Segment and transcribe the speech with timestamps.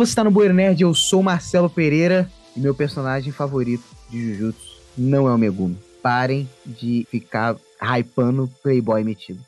[0.00, 2.26] você está no Boeiro Nerd, eu sou Marcelo Pereira
[2.56, 5.76] e meu personagem favorito de Jujutsu não é o Megumi.
[6.02, 9.40] Parem de ficar hypando Playboy metido.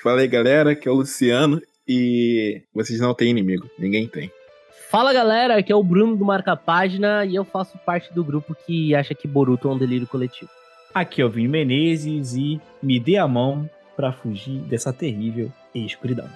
[0.00, 4.30] Fala aí, galera, que é o Luciano e vocês não têm inimigo, ninguém tem.
[4.92, 8.56] Fala galera, aqui é o Bruno do Marca Página e eu faço parte do grupo
[8.64, 10.50] que acha que Boruto é um delírio coletivo.
[10.94, 16.28] Aqui é o Vinho Menezes e me dê a mão para fugir dessa terrível escuridão.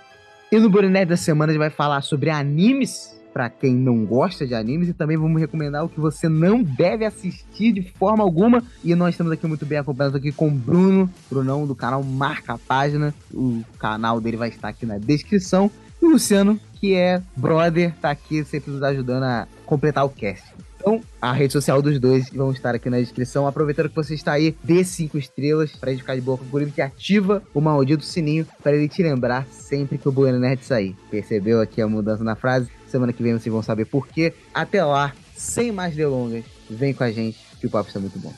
[0.51, 4.47] E no Boruto da semana a gente vai falar sobre animes para quem não gosta
[4.47, 8.63] de animes e também vamos recomendar o que você não deve assistir de forma alguma.
[8.85, 12.55] E nós estamos aqui muito bem acompanhados aqui com o Bruno, Brunão do canal Marca
[12.55, 13.15] a Página.
[13.33, 15.71] O canal dele vai estar aqui na descrição.
[16.01, 20.61] E o Luciano, que é brother, tá aqui sempre nos ajudando a completar o cast.
[20.81, 23.47] Então, a rede social dos dois vão estar aqui na descrição.
[23.47, 26.73] Aproveitando que você está aí, dê cinco estrelas para gente ficar de boa com o
[26.73, 30.97] que ativa o maldito sininho para ele te lembrar sempre que o Bueno Nerd sair.
[31.11, 32.71] Percebeu aqui a mudança na frase?
[32.91, 34.35] Semana que vem vocês vão saber por quê.
[34.53, 38.35] Até lá, sem mais delongas, vem com a gente que o papo está muito bom.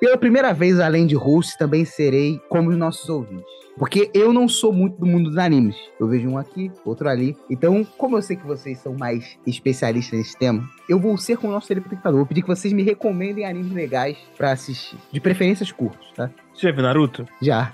[0.00, 3.57] Pela primeira vez, além de host, também serei como os nossos ouvintes.
[3.78, 5.76] Porque eu não sou muito do mundo dos animes.
[6.00, 7.36] Eu vejo um aqui, outro ali.
[7.48, 11.48] Então, como eu sei que vocês são mais especialistas nesse tema, eu vou ser com
[11.48, 12.18] o nosso telespectador.
[12.18, 14.98] Vou pedir que vocês me recomendem animes legais para assistir.
[15.12, 16.30] De preferências curtos, tá?
[16.54, 17.26] Você já viu Naruto?
[17.40, 17.72] Já.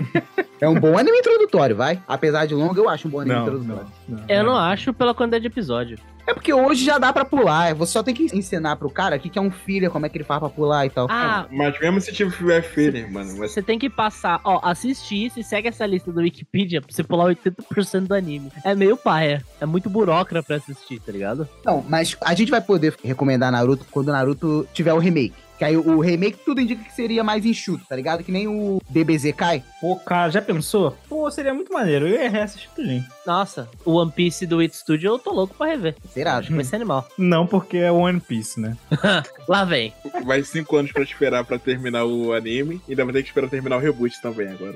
[0.60, 2.02] é um bom anime introdutório, vai.
[2.08, 3.86] Apesar de longo, eu acho um bom anime não, introdutório.
[4.08, 5.98] Não, não, eu não acho pela quantidade de episódio.
[6.26, 7.74] É porque hoje já dá pra pular.
[7.74, 10.16] Você só tem que ensinar pro cara o que é um filler, como é que
[10.16, 11.06] ele faz pra pular e tal.
[11.10, 13.30] Ah, mas mesmo se tiver filler, mano.
[13.36, 13.66] Você mas...
[13.66, 17.26] tem que passar, ó, assistir isso e segue essa lista do Wikipedia pra você pular
[17.34, 18.50] 80% do anime.
[18.64, 19.44] É meio paia.
[19.60, 21.48] É muito burocra pra assistir, tá ligado?
[21.64, 25.43] Não, mas a gente vai poder recomendar Naruto quando Naruto tiver o remake.
[25.58, 28.24] Que aí o remake tudo indica que seria mais enxuto, tá ligado?
[28.24, 29.62] Que nem o DBZ cai.
[29.80, 30.96] Pô, cara, já pensou?
[31.08, 32.08] Pô, seria muito maneiro.
[32.08, 33.04] Eu ia reassistir tudinho.
[33.26, 35.94] Nossa, o One Piece do It Studio eu tô louco pra rever.
[36.10, 36.36] Será?
[36.36, 37.06] Acho que vai ser animal.
[37.16, 38.76] Não, porque é One Piece, né?
[39.48, 39.92] Lá vem.
[40.24, 43.48] Vai cinco anos pra esperar pra terminar o anime e ainda vai ter que esperar
[43.48, 44.74] terminar o reboot também agora.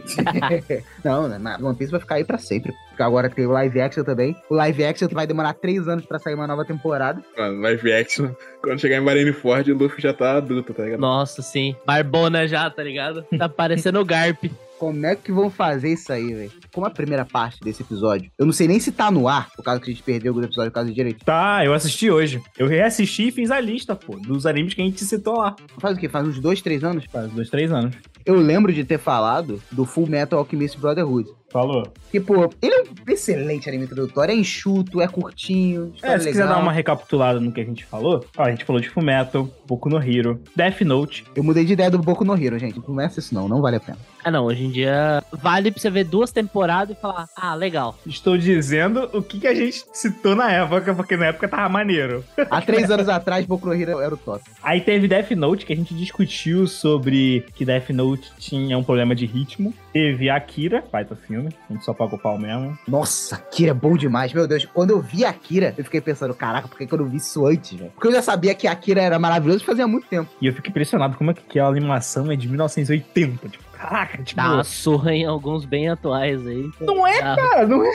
[1.04, 1.58] não, né?
[1.60, 2.72] One Piece vai ficar aí pra sempre.
[2.98, 4.36] Porque agora tem o live action também.
[4.50, 7.22] O live action vai demorar três anos pra sair uma nova temporada.
[7.36, 8.30] Mano, live action.
[8.60, 10.98] Quando chegar em Marineford, o Luffy já tá adulto, tá ligado?
[10.98, 11.76] Nossa, sim.
[11.86, 13.24] Barbona já, tá ligado?
[13.38, 14.46] Tá parecendo o Garp.
[14.80, 16.52] Como é que vão fazer isso aí, velho?
[16.72, 19.64] Como a primeira parte desse episódio, eu não sei nem se tá no ar, por
[19.64, 21.24] causa que a gente perdeu o episódio por causa de direito.
[21.24, 22.40] Tá, eu assisti hoje.
[22.56, 25.56] Eu reassisti e fiz a lista, pô, dos animes que a gente citou lá.
[25.78, 26.08] Faz o quê?
[26.08, 27.04] Faz uns dois, três anos?
[27.10, 27.96] Faz dois, três anos.
[28.28, 31.30] Eu lembro de ter falado do Full Metal Alchemist Brotherhood.
[31.50, 31.90] Falou.
[32.10, 35.94] Que, pô, ele é um excelente anime introdutório, é enxuto, é curtinho.
[36.02, 36.32] É, se legal.
[36.32, 39.48] quiser dar uma recapitulada no que a gente falou, ó, a gente falou de Fullmetal,
[39.66, 41.24] Boku no Hero, Death Note.
[41.34, 42.76] Eu mudei de ideia do Boku no Hero, gente.
[42.76, 43.98] Não começa isso não, não vale a pena.
[44.22, 47.96] Ah, não, hoje em dia vale pra você ver duas temporadas e falar, ah, legal.
[48.06, 52.22] Estou dizendo o que, que a gente citou na época, porque na época tava maneiro.
[52.50, 54.42] Há três anos atrás, Boku no Hero era o top.
[54.62, 59.14] Aí teve Death Note, que a gente discutiu sobre que Death Note tinha um problema
[59.14, 59.72] de ritmo.
[59.92, 62.78] Teve Akira, baita filme, a gente só pagou pau mesmo.
[62.86, 64.64] Nossa, Akira é bom demais, meu Deus.
[64.64, 67.78] Quando eu vi Akira, eu fiquei pensando, caraca, por que eu não vi isso antes,
[67.78, 67.90] velho?
[67.92, 70.30] Porque eu já sabia que Akira era maravilhoso fazia muito tempo.
[70.40, 74.40] E eu fico impressionado como é que aquela animação é de 1980, tipo, Caraca, tipo.
[74.40, 76.68] Dá uma surra em alguns bem atuais aí.
[76.80, 77.90] Não é, cara, não é.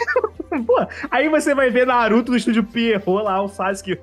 [0.65, 3.97] Pô, aí você vai ver Naruto no estúdio Pierrot lá, o Sasuke.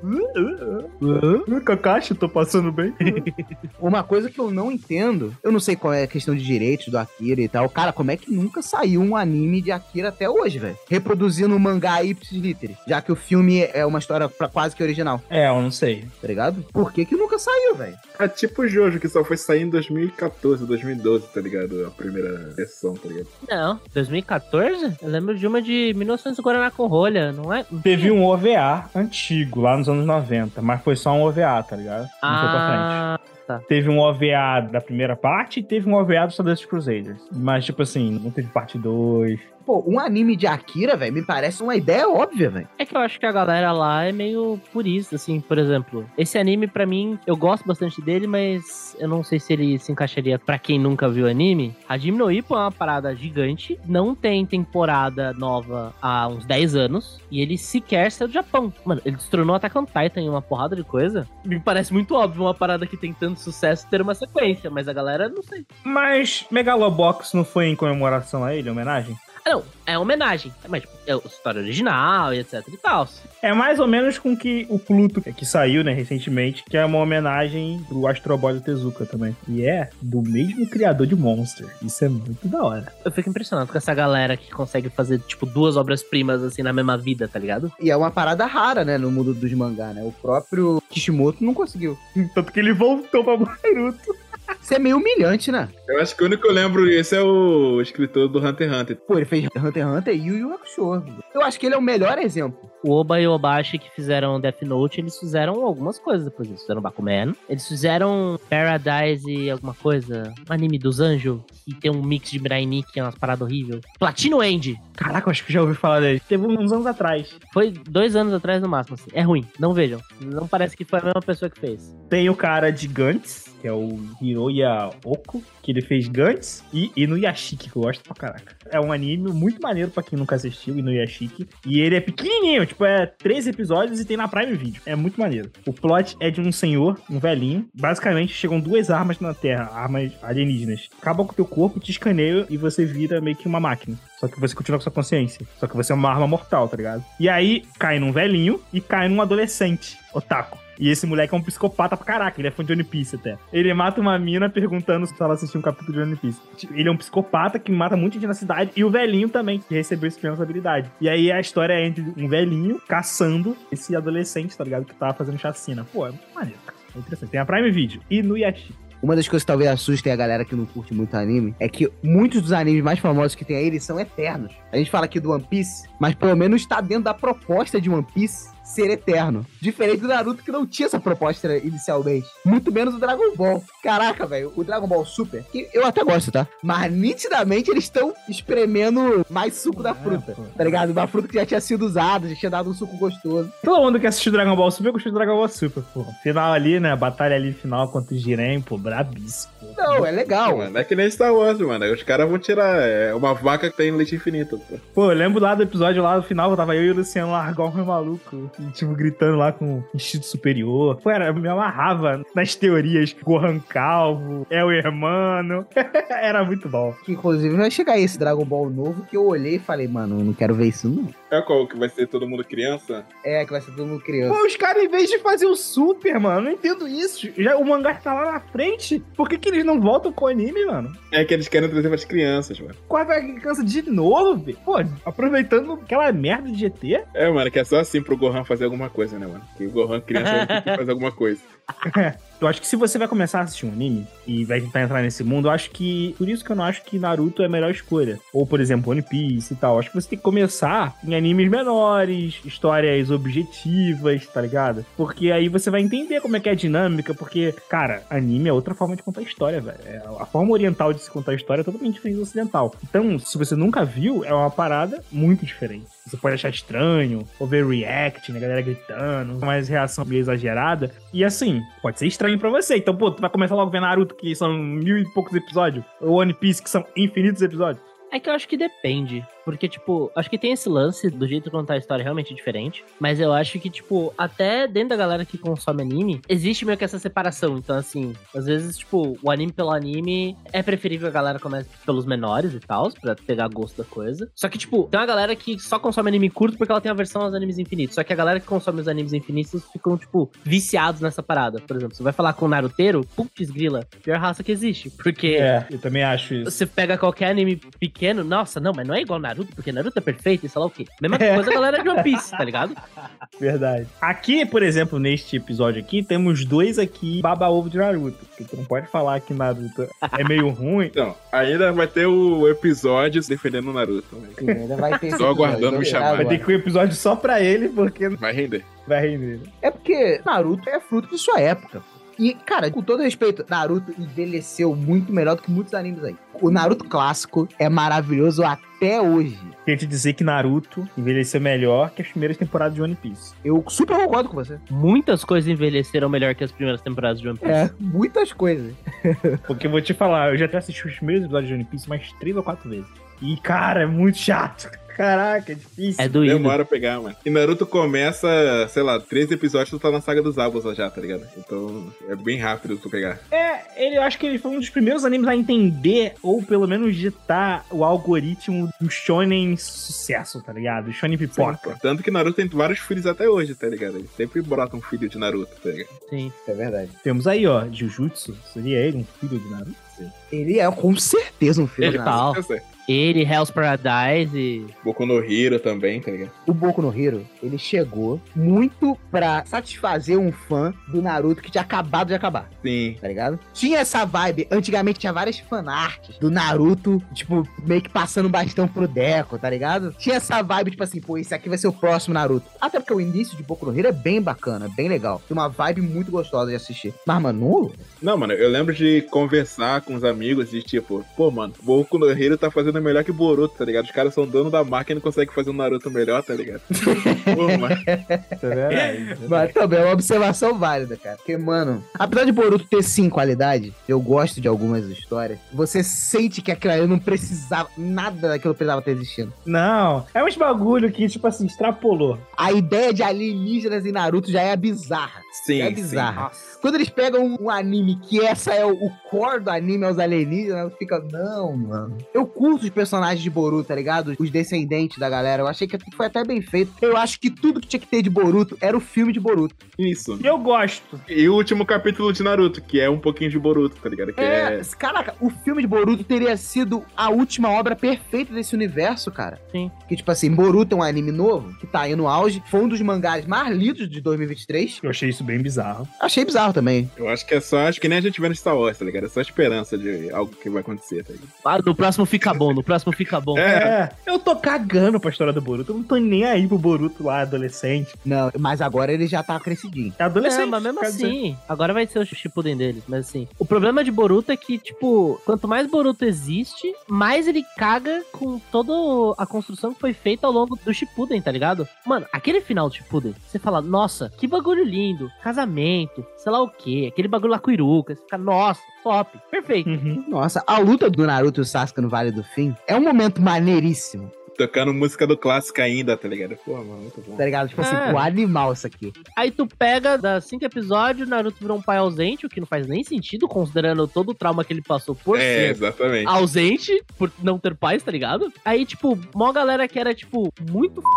[1.65, 2.93] Kakashi, tô passando bem.
[3.79, 6.89] Uma coisa que eu não entendo, eu não sei qual é a questão de direitos
[6.89, 7.69] do Akira e tal.
[7.69, 10.77] Cara, como é que nunca saiu um anime de Akira até hoje, velho?
[10.89, 15.23] Reproduzindo o mangá Ipsis Literis, já que o filme é uma história quase que original.
[15.31, 16.05] É, eu não sei.
[16.21, 16.65] Tá ligado?
[16.73, 17.97] Por que que nunca saiu, velho?
[18.19, 21.70] É tipo o Jojo, que só foi sair em 2014, 2012, tá ligado?
[21.87, 23.29] A primeira versão, tá ligado?
[23.49, 24.97] Não, 2014?
[25.03, 27.65] Eu lembro de uma de 1900 Guaraná com rolha, não é?
[27.83, 32.03] Teve um OVA antigo, lá nos anos 90, mas foi só um OVA, tá ligado?
[32.03, 32.81] Não ah, foi pra frente.
[32.81, 33.59] Ah, tá.
[33.67, 37.21] Teve um OVA da primeira parte e teve um OVA do Stardust Crusaders.
[37.33, 41.63] Mas, tipo assim, não teve parte 2 pô, um anime de Akira, velho, me parece
[41.63, 42.69] uma ideia óbvia, velho.
[42.79, 46.09] É que eu acho que a galera lá é meio purista, assim, por exemplo.
[46.17, 49.93] Esse anime, para mim, eu gosto bastante dele, mas eu não sei se ele se
[49.93, 51.77] encaixaria para quem nunca viu anime.
[51.89, 56.75] A Jim no Ippo é uma parada gigante, não tem temporada nova há uns 10
[56.75, 58.73] anos, e ele sequer saiu do Japão.
[58.85, 61.27] Mano, ele destronou até on Titan em uma porrada de coisa.
[61.45, 64.93] Me parece muito óbvio uma parada que tem tanto sucesso ter uma sequência, mas a
[64.93, 65.65] galera não sei.
[65.85, 69.17] Mas Megalobox não foi em comemoração a ele, homenagem?
[69.45, 70.53] Não, é homenagem.
[70.69, 73.09] Mas tipo, é a história original e etc e tal.
[73.43, 76.99] É mais ou menos com que o Pluto, que saiu, né, recentemente, que é uma
[76.99, 79.37] homenagem pro Astro Boy do Tezuka também.
[79.49, 81.67] E é do mesmo criador de Monster.
[81.83, 82.93] Isso é muito da hora.
[83.05, 86.97] Eu fico impressionado com essa galera que consegue fazer, tipo, duas obras-primas, assim, na mesma
[86.97, 87.73] vida, tá ligado?
[87.81, 90.03] E é uma parada rara, né, no mundo dos mangá, né?
[90.03, 91.99] O próprio Kishimoto não conseguiu.
[92.35, 94.15] Tanto que ele voltou pra Naruto.
[94.61, 95.69] Isso é meio humilhante, né?
[95.89, 98.81] Eu acho que o único que eu lembro esse é o escritor do Hunter x
[98.81, 98.97] Hunter.
[98.97, 101.05] Pô, ele fez Hunter x Hunter e Yu Yu Hakusho.
[101.35, 102.59] Eu acho que ele é o melhor exemplo.
[102.83, 106.49] O Oba e o Obashi que fizeram Death Note, eles fizeram algumas coisas depois.
[106.49, 111.91] Eles fizeram Bakuman, eles fizeram Paradise e alguma coisa, um anime dos anjos, que tem
[111.91, 113.81] um mix de Mirai Nikki, é umas paradas horríveis.
[113.99, 114.81] Platino End.
[114.97, 116.23] Caraca, eu acho que já ouvi falar dele.
[116.27, 117.35] Teve uns anos atrás.
[117.53, 119.11] Foi dois anos atrás no máximo, assim.
[119.13, 120.01] É ruim, não vejam.
[120.21, 121.95] Não parece que foi a mesma pessoa que fez.
[122.09, 123.99] Tem o cara de Gantz, que é o
[124.41, 128.57] Hiroya Oko, que ele fez Gantz, e Inuyashiki, que eu gosto pra caraca.
[128.71, 131.47] É um anime muito maneiro pra quem nunca assistiu, Inuyashiki.
[131.67, 134.81] E ele é pequenininho, tipo, é 13 episódios e tem na Prime Video.
[134.87, 135.51] É muito maneiro.
[135.67, 137.69] O plot é de um senhor, um velhinho.
[137.75, 140.89] Basicamente, chegam duas armas na Terra, armas alienígenas.
[140.99, 143.99] Acabam com o teu corpo, te escaneiam e você vira meio que uma máquina.
[144.19, 145.47] Só que você continua com sua consciência.
[145.59, 147.05] Só que você é uma arma mortal, tá ligado?
[147.19, 150.59] E aí, cai num velhinho e cai num adolescente, otaku.
[150.81, 153.37] E esse moleque é um psicopata pra caraca, ele é fã de One Piece até.
[153.53, 156.41] Ele mata uma mina perguntando se ela assistiu um capítulo de One Piece.
[156.73, 159.75] Ele é um psicopata que mata muita gente na cidade e o velhinho também, que
[159.75, 160.91] recebeu essa responsabilidade.
[160.99, 164.87] E aí a história é entre um velhinho caçando esse adolescente, tá ligado?
[164.87, 165.87] Que tava fazendo chacina.
[165.93, 166.79] Pô, é muito maneiro, cara.
[166.97, 167.31] É interessante.
[167.31, 168.75] Tem a Prime Video e no Yashi.
[169.03, 171.91] Uma das coisas que talvez assustem a galera que não curte muito anime é que
[172.03, 174.53] muitos dos animes mais famosos que tem aí, eles são eternos.
[174.73, 177.91] A gente fala aqui do One Piece, mas pelo menos tá dentro da proposta de
[177.91, 179.45] One Piece ser eterno.
[179.61, 182.27] Diferente do Naruto, que não tinha essa proposta inicialmente.
[182.45, 183.63] Muito menos o Dragon Ball.
[183.83, 186.47] Caraca, velho, o Dragon Ball Super, que eu até gosto, tá?
[186.63, 190.33] Mas nitidamente eles estão espremendo mais suco da fruta.
[190.33, 190.91] É, tá ligado?
[190.91, 193.53] Uma fruta que já tinha sido usada, já tinha dado um suco gostoso.
[193.65, 196.05] Todo mundo que assistiu Dragon Ball Super gostou do Dragon Ball Super, pô.
[196.23, 196.95] Final ali, né?
[196.95, 199.53] Batalha ali final contra o Jiren, pô, brabíssimo.
[199.77, 200.59] Não, é legal.
[200.59, 201.93] Mano, é que nem Star Wars, mano.
[201.93, 204.79] Os caras vão tirar é, uma vaca que tem leite infinito, pô.
[204.95, 207.73] Pô, eu lembro lá do episódio lá no final, tava eu e o Luciano igual
[207.75, 208.51] um maluco.
[208.59, 210.97] E, tipo, gritando lá com instinto superior.
[211.03, 213.15] Pô, era, me amarrava nas teorias.
[213.23, 215.67] Gohan calvo, é o hermano.
[216.11, 216.95] era muito bom.
[217.09, 220.33] Inclusive, vai chegar esse Dragon Ball novo que eu olhei e falei, mano, eu não
[220.33, 221.09] quero ver isso, não.
[221.31, 221.67] É qual?
[221.67, 223.05] Que vai ser todo mundo criança?
[223.25, 224.35] É, que vai ser todo mundo criança.
[224.35, 227.29] Pô, os caras, em vez de fazer o super, mano, eu não entendo isso.
[227.37, 229.03] Já, o mangá tá lá na frente.
[229.17, 230.93] Por que, que eles não voltam com o anime, mano?
[231.13, 232.75] É que eles querem trazer pras crianças, mano.
[232.89, 234.50] Quase a criança de novo, velho.
[234.65, 237.05] Pô, aproveitando aquela merda de GT.
[237.15, 239.43] É, mano, que é só assim pro Gohan fazer alguma coisa, né, mano?
[239.57, 241.41] Que o Gohan criança tem que fazer alguma coisa.
[242.41, 245.03] eu acho que se você vai começar a assistir um anime e vai tentar entrar
[245.03, 246.15] nesse mundo, eu acho que.
[246.17, 248.19] Por isso que eu não acho que Naruto é a melhor escolha.
[248.33, 249.75] Ou, por exemplo, One Piece e tal.
[249.75, 254.85] Eu acho que você tem que começar em animes menores, histórias objetivas, tá ligado?
[254.97, 257.13] Porque aí você vai entender como é que é a dinâmica.
[257.15, 259.79] Porque, cara, anime é outra forma de contar história, velho.
[259.85, 262.75] É, a forma oriental de se contar história é totalmente diferente do ocidental.
[262.83, 265.87] Então, se você nunca viu, é uma parada muito diferente.
[266.07, 268.41] Você pode achar estranho, overreact, né?
[268.41, 270.91] Galera gritando, mais reação meio exagerada.
[271.13, 272.77] E assim, pode ser estranho para você.
[272.77, 276.21] Então, pô, tu vai começar logo ver Naruto, que são mil e poucos episódios, ou
[276.21, 277.83] One Piece, que são infinitos episódios.
[278.13, 279.25] É que eu acho que depende.
[279.51, 282.85] Porque, tipo, acho que tem esse lance do jeito de contar a história realmente diferente.
[283.01, 286.85] Mas eu acho que, tipo, até dentro da galera que consome anime, existe meio que
[286.85, 287.59] essa separação.
[287.59, 292.07] Então, assim, às vezes, tipo, o anime pelo anime é preferível a galera comece pelos
[292.07, 294.31] menores e tal, pra pegar gosto da coisa.
[294.37, 296.95] Só que, tipo, tem uma galera que só consome anime curto porque ela tem a
[296.95, 297.97] versão aos animes infinitos.
[297.97, 301.61] Só que a galera que consome os animes infinitos ficam, tipo, viciados nessa parada.
[301.61, 304.91] Por exemplo, você vai falar com o Naruteiro, putz, grila, pior raça que existe.
[304.91, 305.39] Porque.
[305.41, 306.51] É, eu também acho isso.
[306.51, 310.03] Você pega qualquer anime pequeno, nossa, não, mas não é igual Naruto, porque Naruto é
[310.03, 310.87] perfeito e sei lá o quê.
[311.01, 311.35] Mesma é.
[311.35, 312.75] coisa a galera de One Piece, tá ligado?
[313.41, 313.87] Verdade.
[314.01, 318.25] Aqui, por exemplo, neste episódio aqui, temos dois aqui baba-ovo de Naruto.
[318.27, 320.87] Porque tu não pode falar que Naruto é meio ruim.
[320.87, 324.17] Então, ainda vai ter o episódio defendendo o Naruto.
[324.17, 324.29] Né?
[324.61, 326.17] Ainda vai ter Só aguardando me chamar.
[326.17, 328.09] Vai ter que um episódio só pra ele, porque...
[328.09, 328.65] Vai render.
[328.87, 329.41] Vai render.
[329.63, 331.83] É porque Naruto é fruto de sua época.
[332.21, 336.15] E, cara, com todo respeito, Naruto envelheceu muito melhor do que muitos animes aí.
[336.35, 339.39] O Naruto clássico é maravilhoso até hoje.
[339.65, 343.33] Quer te dizer que Naruto envelheceu melhor que as primeiras temporadas de One Piece.
[343.43, 344.59] Eu super concordo com você.
[344.71, 347.53] Muitas coisas envelheceram melhor que as primeiras temporadas de One Piece.
[347.53, 348.75] É, muitas coisas.
[349.47, 351.89] Porque eu vou te falar, eu já até assisti os primeiros episódios de One Piece
[351.89, 352.87] mais três ou quatro vezes.
[353.23, 354.71] E, cara, é muito chato.
[354.97, 356.05] Caraca, é difícil.
[356.05, 356.35] É doído.
[356.37, 357.17] Demora a pegar, mano.
[357.25, 358.29] E Naruto começa,
[358.69, 361.27] sei lá, três episódios, tu tá na saga dos Abusa já, tá ligado?
[361.37, 363.19] Então é bem rápido tu pegar.
[363.31, 366.67] É, ele, eu acho que ele foi um dos primeiros animes a entender, ou pelo
[366.67, 370.93] menos ditar o algoritmo do shonen sucesso, tá ligado?
[370.93, 371.71] Shonen pipoca.
[371.73, 373.97] Sim, Tanto que Naruto tem vários filhos até hoje, tá ligado?
[373.99, 375.89] Ele sempre brota um filho de Naruto, tá ligado?
[376.09, 376.33] Sim.
[376.47, 376.91] É verdade.
[377.03, 378.37] Temos aí, ó, Jujutsu.
[378.53, 379.90] Seria ele um filho de Naruto?
[380.31, 382.03] Ele é com certeza um filho.
[382.37, 382.61] Eu sei.
[382.91, 384.67] Ele, Hell's Paradise e.
[384.83, 386.33] Boku no Hero também, tá ligado?
[386.45, 391.63] O Boku no Hero, ele chegou muito pra satisfazer um fã do Naruto que tinha
[391.63, 392.97] acabado de acabar, Sim.
[393.01, 393.39] tá ligado?
[393.55, 398.89] Tinha essa vibe, antigamente tinha várias fanarts do Naruto, tipo, meio que passando bastão pro
[398.89, 399.95] Deco, tá ligado?
[399.97, 402.47] Tinha essa vibe, tipo assim, pô, esse aqui vai ser o próximo Naruto.
[402.61, 405.23] Até porque o início de Boku no Hero é bem bacana, bem legal.
[405.29, 406.93] Tem uma vibe muito gostosa de assistir.
[407.07, 411.53] Mas, mano, Não, mano, eu lembro de conversar com os amigos e tipo, pô, mano,
[411.61, 413.87] Boku no Hero tá fazendo melhor que Boruto, tá ligado?
[413.87, 416.61] Os caras são dono da máquina e não conseguem fazer um Naruto melhor, tá ligado?
[417.35, 417.77] pô, mano.
[417.87, 419.17] É verdade.
[419.29, 421.17] Mas também é uma observação válida, cara.
[421.17, 426.41] Porque, mano, apesar de Boruto ter sim qualidade, eu gosto de algumas histórias, você sente
[426.41, 429.33] que aquilo ali não precisava, nada daquilo precisava ter existindo.
[429.45, 432.17] Não, é uns bagulho que, tipo assim, extrapolou.
[432.37, 435.21] A ideia de alienígenas em Naruto já é bizarra.
[435.45, 435.75] Sim, é sim.
[435.75, 436.31] bizarra.
[436.61, 440.99] Quando eles pegam um, anime que essa é o core do anime, os alienígenas, fica,
[441.13, 441.99] não, mano.
[442.13, 444.15] Eu curto os personagens de Boruto, tá ligado?
[444.19, 445.43] Os descendentes da galera.
[445.43, 446.73] Eu achei que foi até bem feito.
[446.83, 449.55] Eu acho que tudo que tinha que ter de Boruto era o filme de Boruto.
[449.79, 450.19] Isso.
[450.23, 451.01] E eu gosto.
[451.09, 454.13] E o último capítulo de Naruto, que é um pouquinho de Boruto, tá ligado?
[454.13, 454.63] Que É, é.
[454.79, 459.41] caraca, o filme de Boruto teria sido a última obra perfeita desse universo, cara.
[459.51, 459.71] Sim.
[459.89, 462.43] Que, tipo assim, Boruto é um anime novo, que tá aí no auge.
[462.51, 464.81] Foi um dos mangás mais lidos de 2023.
[464.83, 465.89] Eu achei isso bem bizarro.
[466.01, 466.91] Achei bizarro também.
[466.97, 468.85] Eu acho que é só, acho que nem a gente vê no Star Wars, tá
[468.85, 469.07] ligado?
[469.07, 469.21] É só
[469.61, 471.29] esperança de algo que vai acontecer, tá ligado?
[471.45, 473.39] Ah, no próximo fica bom, no próximo fica bom.
[473.39, 473.51] É.
[473.51, 475.73] É, eu tô cagando pra história do Boruto.
[475.73, 477.95] Eu não tô nem aí pro Boruto lá, adolescente.
[478.05, 479.95] Não, mas agora ele já tá crescidinho.
[479.99, 480.43] É adolescente.
[480.43, 481.07] É, mas mesmo quer dizer.
[481.07, 484.59] assim, agora vai ser o Shippuden deles, mas assim, o problema de Boruto é que,
[484.59, 488.73] tipo, quanto mais Boruto existe, mais ele caga com toda
[489.19, 491.69] a construção que foi feita ao longo do Shippuden, tá ligado?
[491.87, 496.49] Mano, aquele final do Shippuden, você fala, nossa, que bagulho lindo, casamento, sei lá o
[496.49, 499.50] quê, aquele bagulho lá com o Iruka, você fica, nossa, top, perfeito.
[499.67, 500.05] Uhum.
[500.09, 503.21] Nossa, a luta do Naruto e o Sasuke no Vale do Fim é um momento
[503.21, 506.35] maneiríssimo, Tocando música do clássico ainda, tá ligado?
[506.47, 507.15] Pô, mano, muito bom.
[507.15, 507.51] tá ligado?
[507.51, 507.93] Tipo assim, É.
[507.93, 508.91] o animal isso aqui.
[509.15, 512.67] Aí tu pega das cinco episódios, Naruto virou um pai ausente, o que não faz
[512.67, 516.07] nem sentido, considerando todo o trauma que ele passou por É, ser exatamente.
[516.07, 518.33] ausente por não ter pais, tá ligado?
[518.43, 520.89] Aí, tipo, uma galera que era, tipo, muito f...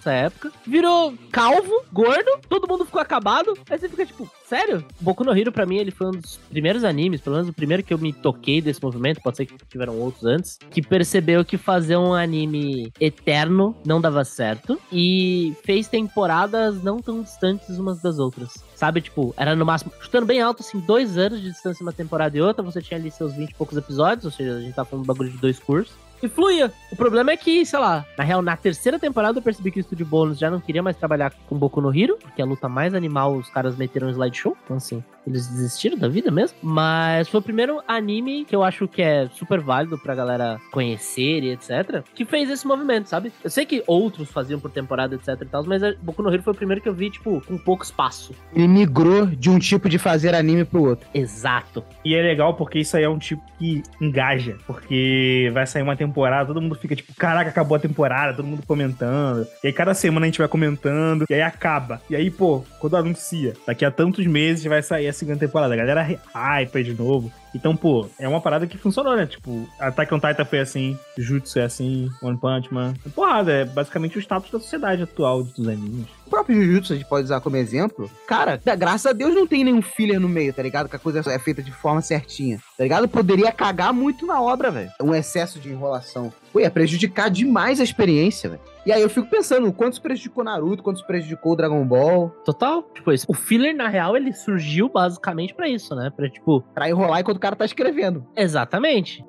[0.00, 3.56] nessa época, virou calvo, gordo, todo mundo ficou acabado.
[3.68, 4.84] Aí você fica, tipo, sério?
[5.00, 7.82] Boku no Hero, pra mim, ele foi um dos primeiros animes, pelo menos o primeiro
[7.82, 11.58] que eu me toquei desse movimento, pode ser que tiveram outros antes, que percebeu que
[11.58, 18.18] fazer um anime eterno não dava certo e fez temporadas não tão distantes umas das
[18.18, 18.64] outras.
[18.74, 22.36] Sabe, tipo, era no máximo, chutando bem alto, assim, dois anos de distância uma temporada
[22.36, 24.84] e outra, você tinha ali seus 20 e poucos episódios, ou seja, a gente tá
[24.84, 25.94] falando de bagulho de dois cursos.
[26.22, 26.72] E fluía.
[26.92, 29.82] O problema é que, sei lá, na real, na terceira temporada eu percebi que o
[29.82, 32.94] Estúdio Bônus já não queria mais trabalhar com Boku no Hero, porque a luta mais
[32.94, 34.56] animal os caras meteram um slideshow.
[34.64, 36.56] Então, assim, eles desistiram da vida mesmo.
[36.62, 41.42] Mas foi o primeiro anime que eu acho que é super válido pra galera conhecer
[41.42, 42.02] e etc.
[42.14, 43.32] Que fez esse movimento, sabe?
[43.42, 46.42] Eu sei que outros faziam por temporada, etc e tal, mas a Boku no Hero
[46.42, 48.34] foi o primeiro que eu vi, tipo, com pouco espaço.
[48.54, 51.08] Ele migrou de um tipo de fazer anime pro outro.
[51.14, 51.84] Exato.
[52.04, 54.56] E é legal porque isso aí é um tipo que engaja.
[54.66, 56.09] Porque vai sair uma temporada,
[56.46, 59.46] todo mundo fica tipo, caraca, acabou a temporada, todo mundo comentando.
[59.62, 62.00] E aí cada semana a gente vai comentando, e aí acaba.
[62.08, 65.74] E aí, pô, quando anuncia, daqui a tantos meses vai sair a segunda temporada.
[65.74, 66.02] A galera
[66.32, 67.32] hype de novo.
[67.54, 69.26] Então, pô, é uma parada que funcionou, né?
[69.26, 72.94] Tipo, Attack on Titan foi assim, Jutsu é assim, One Punch Man.
[73.04, 76.06] É porrada, é basicamente o status da sociedade atual dos animes.
[76.26, 78.08] O próprio Jujutsu a gente pode usar como exemplo.
[78.26, 80.88] Cara, graças a Deus não tem nenhum filler no meio, tá ligado?
[80.88, 83.08] Que a coisa é feita de forma certinha, tá ligado?
[83.08, 84.90] Poderia cagar muito na obra, velho.
[85.02, 86.32] Um excesso de enrolação.
[86.53, 88.61] Pô, ia prejudicar demais a experiência, velho.
[88.85, 92.83] E aí eu fico pensando, quantos prejudicou Naruto, quantos prejudicou Dragon Ball, Total.
[92.93, 96.11] Tipo, esse- o filler, na real, ele surgiu basicamente pra isso, né?
[96.15, 98.25] Pra, tipo, pra enrolar enquanto o cara tá escrevendo.
[98.35, 99.23] exatamente.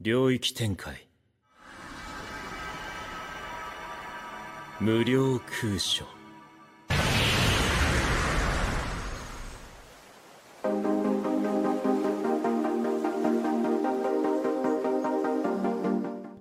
[0.00, 1.06] 领域展开
[4.80, 6.04] 无料空所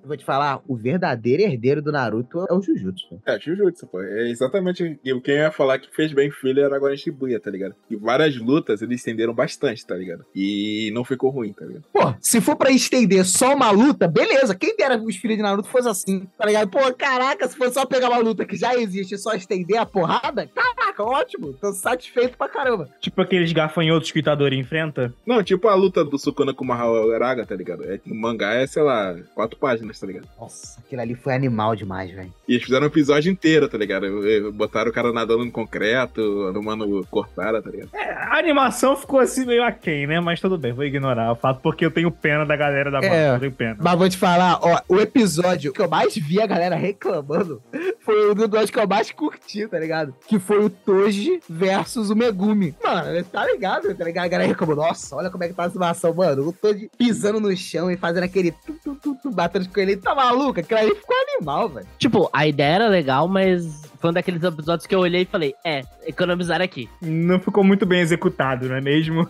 [0.06, 3.20] vou te falar, o verdadeiro herdeiro do Naruto é o Jujutsu.
[3.26, 4.00] É, Jujutsu, pô.
[4.00, 7.50] É exatamente o que eu ia falar que fez bem filler agora em Shibuya, tá
[7.50, 7.74] ligado?
[7.90, 10.24] E várias lutas eles estenderam bastante, tá ligado?
[10.34, 11.84] E não ficou ruim, tá ligado?
[11.92, 14.54] Pô, se for pra estender só uma luta, beleza.
[14.54, 16.70] Quem dera os filhos de Naruto fosse assim, tá ligado?
[16.70, 19.86] Pô, caraca, se for só pegar uma luta que já existe e só estender a
[19.86, 21.52] porrada, caraca, ótimo.
[21.52, 22.88] Tô satisfeito pra caramba.
[23.00, 25.12] Tipo aqueles gafanhotos que o Itadori enfrenta.
[25.24, 27.84] Não, tipo a luta do Sukuna com o Maharaga, tá ligado?
[27.84, 30.28] É, no mangá é, sei lá, quatro páginas, tá ligado?
[30.38, 32.32] Nossa, aquilo ali foi animal demais, velho.
[32.48, 34.06] E eles fizeram um episódio inteiro, tá ligado?
[34.52, 36.76] Botaram o cara nadando no concreto, numa
[37.06, 37.90] cortada, tá ligado?
[37.94, 40.20] É, a animação ficou assim meio aquém, né?
[40.20, 43.14] Mas tudo bem, vou ignorar o fato porque eu tenho pena da galera da banda.
[43.14, 43.34] É.
[43.34, 43.76] Eu tenho pena.
[43.80, 47.62] Mas vou te falar, ó, o episódio que eu mais vi a galera reclamando
[48.00, 50.14] foi o do que eu mais curti, tá ligado?
[50.26, 52.74] Que foi o Toji versus o Megumi.
[52.82, 53.92] Mano, tá ligado?
[53.92, 54.24] Tá ligado?
[54.26, 56.48] A galera reclamou, nossa, olha como é que tá a situação, mano.
[56.48, 59.96] O Toji pisando no chão e fazendo aquele tu, tu, tu, tu, batendo com ele.
[59.96, 60.60] Tá maluco?
[60.60, 61.86] Aquilo aí ficou animal, velho.
[61.98, 65.54] Tipo, a ideia era legal, mas foi um daqueles episódios que eu olhei e falei,
[65.64, 66.88] é, economizar aqui.
[67.02, 69.28] Não ficou muito bem executado, não é mesmo?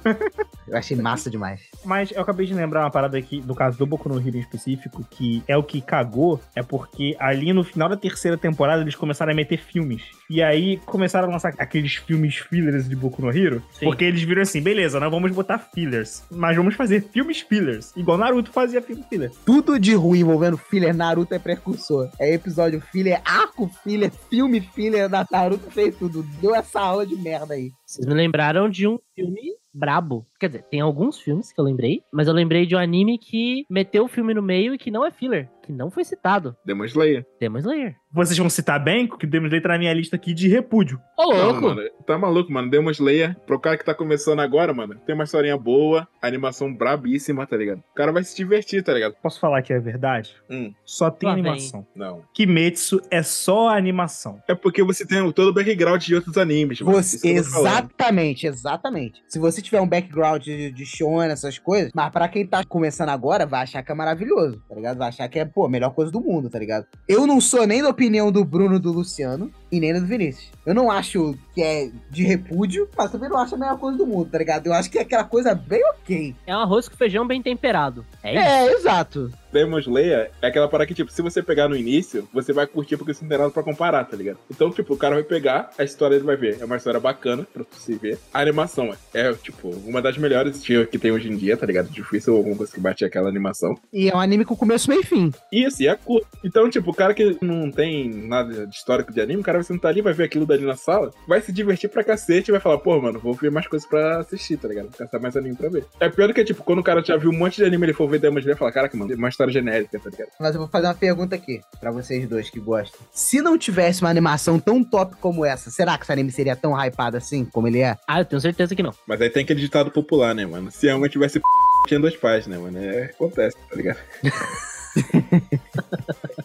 [0.69, 1.61] Eu achei massa demais.
[1.85, 4.41] Mas eu acabei de lembrar uma parada aqui, no caso do Boku no Hero em
[4.41, 8.97] específico, que é o que cagou, é porque ali no final da terceira temporada eles
[8.97, 10.03] começaram a meter filmes.
[10.29, 13.87] E aí começaram a lançar aqueles filmes fillers de Boku no Hero, Sim.
[13.87, 18.19] porque eles viram assim, beleza, não vamos botar fillers, mas vamos fazer filmes fillers, igual
[18.19, 19.31] Naruto fazia filme filler.
[19.45, 22.11] Tudo de ruim envolvendo filler, Naruto é precursor.
[22.19, 26.23] É episódio filler, arco filler, filme filler, da Naruto fez tudo.
[26.41, 27.71] Deu essa aula de merda aí.
[27.85, 30.27] Vocês me lembraram de um filme brabo.
[30.39, 33.65] Quer dizer, tem alguns filmes que eu lembrei, mas eu lembrei de um anime que
[33.71, 36.55] meteu o filme no meio e que não é filler, que não foi citado.
[36.65, 37.25] Demon Slayer.
[37.41, 37.97] Demon Slayer.
[38.13, 41.01] Vocês vão citar bem, que o Demon Slayer tá na minha lista aqui de repúdio.
[41.19, 41.61] Ô, Não, louco!
[41.63, 42.71] mano, tá maluco, mano.
[42.71, 47.47] Demon Slayer, pro cara que tá começando agora, mano, tem uma historinha boa, animação brabíssima,
[47.47, 47.79] tá ligado?
[47.79, 49.15] O cara vai se divertir, tá ligado?
[49.23, 50.35] Posso falar que é verdade?
[50.51, 51.41] Hum, Só tem vem.
[51.41, 51.87] animação.
[51.95, 52.23] não.
[52.35, 54.43] Kimetsu é só animação.
[54.47, 56.97] É porque você tem todo o background de outros animes, mano.
[57.03, 59.23] Você, exatamente, exatamente.
[59.29, 63.11] Se você tiver um background de, de shonen, essas coisas, mas pra quem tá começando
[63.11, 64.99] agora, vai achar que é maravilhoso, tá ligado?
[64.99, 66.87] Vai achar que é, pô, a melhor coisa do mundo, tá ligado?
[67.09, 70.51] Eu não sou nem da opinião do Bruno do Luciano e nem do Vinícius.
[70.65, 74.07] Eu não acho que é de repúdio, mas também não acho a melhor coisa do
[74.07, 74.67] mundo, tá ligado?
[74.67, 76.35] Eu acho que é aquela coisa bem ok.
[76.47, 78.05] É um arroz com feijão bem temperado.
[78.23, 78.43] É isso?
[78.43, 79.33] É, exato.
[79.53, 82.97] Demon Slayer é aquela parada que, tipo, se você pegar no início, você vai curtir
[82.97, 84.39] porque você não tem nada pra comparar, tá ligado?
[84.51, 86.59] Então, tipo, o cara vai pegar, a história ele vai ver.
[86.61, 88.19] É uma história bacana pra você ver.
[88.33, 91.91] A animação é, é, tipo, uma das melhores que tem hoje em dia, tá ligado?
[91.91, 93.75] Difícil alguma coisa que bate aquela animação.
[93.93, 95.33] E é um anime com começo, meio e fim.
[95.53, 96.27] Isso, e é curto.
[96.45, 99.65] Então, tipo, o cara que não tem nada de histórico de anime, o cara vai
[99.65, 102.61] sentar ali, vai ver aquilo dali na sala, vai se divertir pra cacete e vai
[102.61, 104.89] falar, pô, mano, vou ver mais coisas pra assistir, tá ligado?
[104.89, 105.85] Vou caçar mais anime pra ver.
[106.01, 107.93] É pior do que, tipo, quando o cara já viu um monte de anime, ele
[107.93, 110.29] for ver Demon Slayer e falar, caraca, mano, uma história genérica, tá ligado?
[110.41, 112.99] Mas eu vou fazer uma pergunta aqui, pra vocês dois que gostam.
[113.13, 116.75] Se não tivesse uma animação tão top como essa, será que esse anime seria tão
[116.75, 117.97] hypado assim, como ele é?
[118.09, 118.95] Ah, eu tenho certeza que não.
[119.07, 120.71] Mas aí tem aquele ditado popular, né, mano?
[120.71, 121.41] Se a alma tivesse
[121.87, 122.79] tinha dois pais, né, mano?
[122.79, 123.99] É, acontece, tá ligado?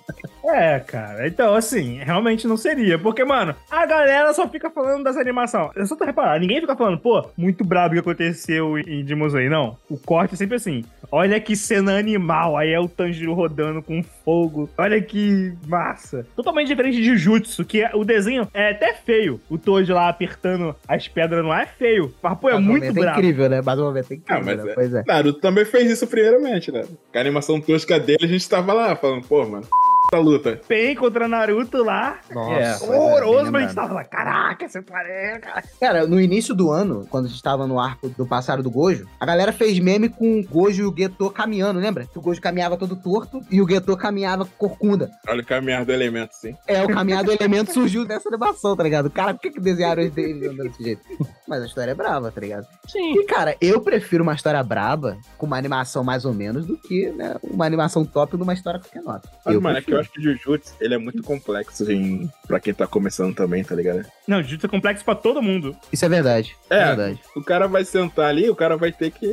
[0.53, 1.27] É, cara.
[1.27, 2.97] Então, assim, realmente não seria.
[2.99, 5.71] Porque, mano, a galera só fica falando das animações.
[5.75, 9.27] Eu só tô reparando, ninguém fica falando, pô, muito brabo o que aconteceu em Demon
[9.27, 9.49] Slayer.
[9.49, 9.77] Não.
[9.89, 10.83] O corte é sempre assim.
[11.11, 12.57] Olha que cena animal.
[12.57, 14.69] Aí é o Tanjiro rodando com fogo.
[14.77, 16.25] Olha que massa.
[16.35, 19.39] Totalmente diferente de Jujutsu, que é- o desenho é até feio.
[19.49, 22.13] O Toji lá apertando as pedras no ar é feio.
[22.21, 23.19] Mas, pô, é Mas o muito momento é brabo.
[23.19, 23.61] incrível, né?
[23.63, 24.71] Mas o momento é incrível, Ah, mas né?
[24.71, 25.03] é- Pois é.
[25.07, 26.83] Naruto também fez isso primeiramente, né?
[27.11, 29.65] Com a animação tosca dele, a gente tava lá falando, pô, mano,
[30.11, 30.59] essa luta.
[30.67, 32.19] Pen contra Naruto lá.
[32.29, 35.63] Nossa, é, é, horroroso, bem mas a gente tava lá, caraca, você parece, cara.
[35.79, 39.07] Cara, no início do ano, quando a gente tava no arco do passado do Gojo,
[39.19, 42.05] a galera fez meme com o Gojo e o Geto caminhando, lembra?
[42.05, 45.09] Que o Gojo caminhava todo torto e o Geto caminhava corcunda.
[45.27, 46.55] Olha o caminhar do elemento, sim.
[46.67, 49.09] É, o caminhar do elemento surgiu dessa animação, tá ligado?
[49.09, 51.01] Cara, por que, que desenharam eles andando desse jeito?
[51.51, 52.65] Mas a história é brava, tá ligado?
[52.87, 53.13] Sim.
[53.19, 57.09] E, cara, eu prefiro uma história braba com uma animação mais ou menos do que,
[57.11, 59.29] né, uma animação top numa história qualquer nota.
[59.45, 59.99] Mas, Eu mano, é que eu prefiro.
[59.99, 63.75] acho que o Jujutsu, ele é muito complexo, assim, pra quem tá começando também, tá
[63.75, 64.05] ligado?
[64.25, 65.75] Não, Jujutsu é complexo pra todo mundo.
[65.91, 66.55] Isso é verdade.
[66.69, 66.85] É, É.
[66.87, 67.19] verdade.
[67.35, 69.27] O cara vai sentar ali, o cara vai ter que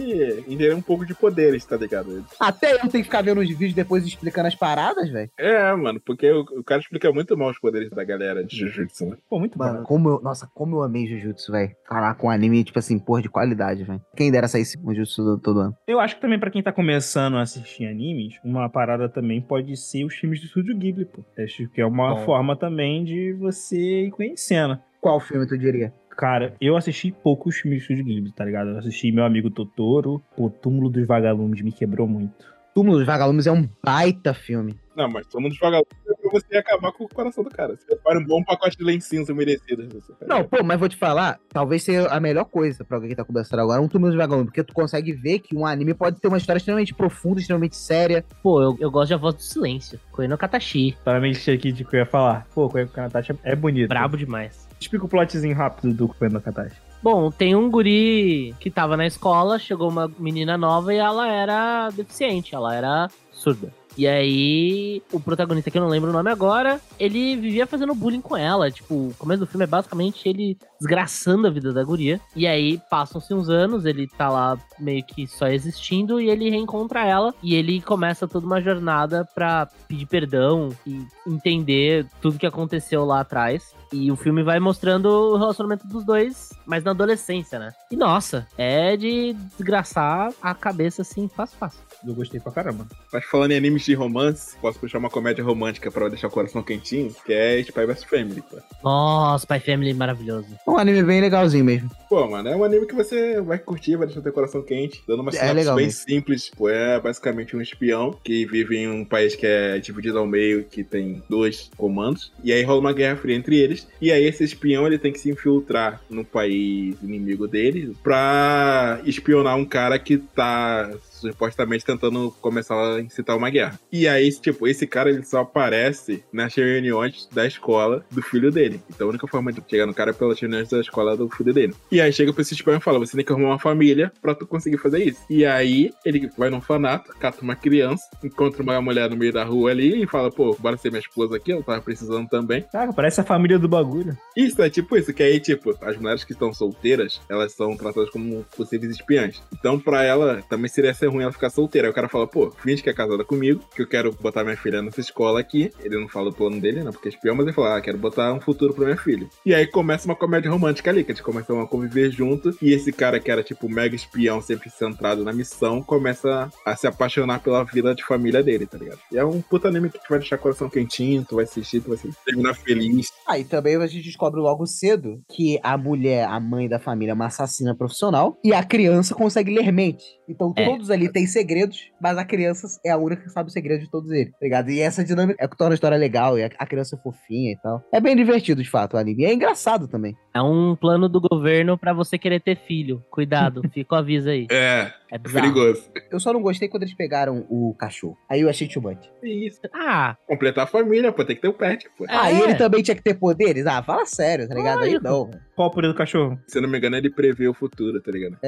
[0.48, 2.24] entender um pouco de poderes, tá ligado?
[2.40, 5.30] Até eu tenho que ficar vendo os vídeos depois explicando as paradas, velho.
[5.38, 9.06] É, mano, porque o, o cara explica muito mal os poderes da galera de Jujutsu,
[9.06, 9.16] né?
[9.30, 9.84] Pô, muito Mano, bom.
[9.84, 10.20] como eu.
[10.20, 11.70] Nossa, como eu amei Jujutsu, velho.
[12.14, 14.00] Com anime, tipo assim, porra, de qualidade, velho.
[14.16, 15.76] Quem dera sair esse Jujutsu todo, todo ano.
[15.86, 19.76] Eu acho que também pra quem tá começando a assistir animes, uma parada também pode
[19.76, 21.24] ser os filmes do Estúdio Ghibli, pô.
[21.38, 22.24] Acho que é uma Bom.
[22.24, 24.78] forma também de você ir conhecendo.
[25.00, 25.92] Qual filme tu diria?
[26.16, 28.70] Cara, eu assisti poucos filmes do Estúdio Ghibli, tá ligado?
[28.70, 32.58] Eu assisti Meu Amigo Totoro, o Túmulo dos Vagalumes me quebrou muito.
[32.74, 34.74] Túmulo dos Vagalumes é um baita filme.
[34.98, 37.76] Não, mas todo mundo joga é pra você acabar com o coração do cara.
[37.76, 39.88] Você prepara um bom pacote de lencinhos merecidos.
[40.26, 43.24] Não, pô, mas vou te falar, talvez seja a melhor coisa pra alguém que tá
[43.24, 46.26] começando agora, um Túmulo de Vagalume, porque tu consegue ver que um anime pode ter
[46.26, 48.24] uma história extremamente profunda, extremamente séria.
[48.42, 50.96] Pô, eu, eu gosto de A Voz do Silêncio, Koe no Katashi.
[51.20, 52.48] Meio aqui de que eu ia falar.
[52.52, 53.88] Pô, Koe no Katashi é bonito.
[53.88, 54.68] Brabo demais.
[54.80, 56.74] Explica o plotzinho rápido do Koe no Katashi.
[57.00, 61.90] Bom, tem um guri que tava na escola, chegou uma menina nova e ela era
[61.90, 63.72] deficiente, ela era surda.
[63.98, 68.20] E aí, o protagonista, que eu não lembro o nome agora, ele vivia fazendo bullying
[68.20, 68.70] com ela.
[68.70, 72.20] Tipo, o começo do filme é basicamente ele desgraçando a vida da guria.
[72.36, 77.04] E aí, passam-se uns anos, ele tá lá meio que só existindo e ele reencontra
[77.04, 77.34] ela.
[77.42, 83.18] E ele começa toda uma jornada pra pedir perdão e entender tudo que aconteceu lá
[83.18, 83.74] atrás.
[83.92, 87.72] E o filme vai mostrando o relacionamento dos dois, mas na adolescência, né?
[87.90, 91.87] E nossa, é de desgraçar a cabeça assim, fácil, fácil.
[92.06, 92.86] Eu gostei pra caramba.
[93.12, 96.62] Mas falando em animes de romance, posso puxar uma comédia romântica pra deixar o coração
[96.62, 98.56] quentinho, que é Spy vs Family, pô.
[98.84, 100.46] Nossa, Spy Family maravilhoso.
[100.66, 101.90] Um anime bem legalzinho mesmo.
[102.08, 105.20] Pô, mano, é um anime que você vai curtir, vai deixar teu coração quente, dando
[105.22, 106.00] uma É sinopse legal bem mesmo.
[106.08, 106.50] simples.
[106.56, 110.64] Pô, é basicamente um espião que vive em um país que é dividido ao meio,
[110.64, 112.32] que tem dois comandos.
[112.44, 113.86] E aí rola uma guerra fria entre eles.
[114.00, 119.56] E aí esse espião, ele tem que se infiltrar no país inimigo dele pra espionar
[119.56, 123.78] um cara que tá supostamente tentando começar a incitar uma guerra.
[123.92, 128.80] E aí, tipo, esse cara ele só aparece nas reuniões da escola do filho dele.
[128.90, 131.52] Então a única forma de chegar no cara é pelas reuniões da escola do filho
[131.52, 131.74] dele.
[131.90, 134.34] E aí chega pra esse espião e fala: você tem que arrumar uma família pra
[134.34, 135.20] tu conseguir fazer isso.
[135.28, 139.44] E aí ele vai num fanato, cata uma criança, encontra uma mulher no meio da
[139.44, 142.64] rua ali e fala: pô, bora ser minha esposa aqui, eu tava precisando também.
[142.72, 144.16] Cara, parece a família do bagulho.
[144.36, 148.10] Isso, é tipo isso, que aí, tipo, as mulheres que estão solteiras, elas são tratadas
[148.10, 149.42] como possíveis espiãs.
[149.52, 151.88] Então, pra ela, também seria ser ruim ela ficar solteira.
[151.88, 154.56] Aí o cara fala, pô, finge que é casada comigo, que eu quero botar minha
[154.56, 155.70] filha nessa escola aqui.
[155.82, 157.98] Ele não fala o plano dele, né, porque é espião, mas ele fala, ah, quero
[157.98, 159.26] botar um futuro pra minha filha.
[159.44, 162.92] E aí começa uma comédia romântica ali, que eles começam a conviver junto, e esse
[162.92, 167.64] cara que era, tipo, mega espião, sempre centrado na missão, começa a se apaixonar pela
[167.64, 168.98] vida de família dele, tá ligado?
[169.10, 171.80] E é um puta anime que te vai deixar o coração quentinho, tu vai assistir,
[171.80, 173.08] tu vai terminar feliz.
[173.26, 177.12] Ah, e também a gente descobre logo cedo que a mulher, a mãe da família,
[177.12, 180.04] é uma assassina profissional e a criança consegue ler mente.
[180.28, 180.64] Então É.
[180.64, 183.90] todos ali têm segredos, mas a criança é a única que sabe o segredo de
[183.90, 184.70] todos eles, tá ligado?
[184.70, 187.52] E essa dinâmica é o que torna a história legal e a criança é fofinha
[187.52, 187.84] e tal.
[187.92, 189.24] É bem divertido, de fato, o anime.
[189.24, 190.16] E é engraçado também.
[190.34, 193.04] É um plano do governo pra você querer ter filho.
[193.10, 194.46] Cuidado, fica o aviso aí.
[194.50, 195.52] É, É é bizarro.
[195.52, 195.90] perigoso.
[196.10, 198.16] Eu só não gostei quando eles pegaram o cachorro.
[198.30, 198.98] Aí eu achei too much.
[199.22, 199.60] Isso.
[199.74, 202.04] Ah, Completar a família, pô, tem que ter o pet, pô.
[202.04, 202.08] É.
[202.10, 203.66] Ah, e ele também tinha que ter poderes?
[203.66, 204.80] Ah, fala sério, tá ligado?
[204.82, 205.04] Aí Lógico.
[205.04, 205.30] não.
[205.56, 206.38] Qual o poder do cachorro?
[206.46, 208.38] Se eu não me engano, ele prevê o futuro, tá ligado?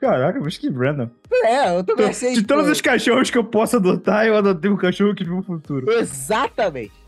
[0.00, 1.10] Caraca, mas que random.
[1.44, 5.14] É, eu também De todos os cachorros que eu posso adotar, eu adotei um cachorro
[5.14, 5.90] que viu o futuro.
[5.90, 6.99] Exatamente.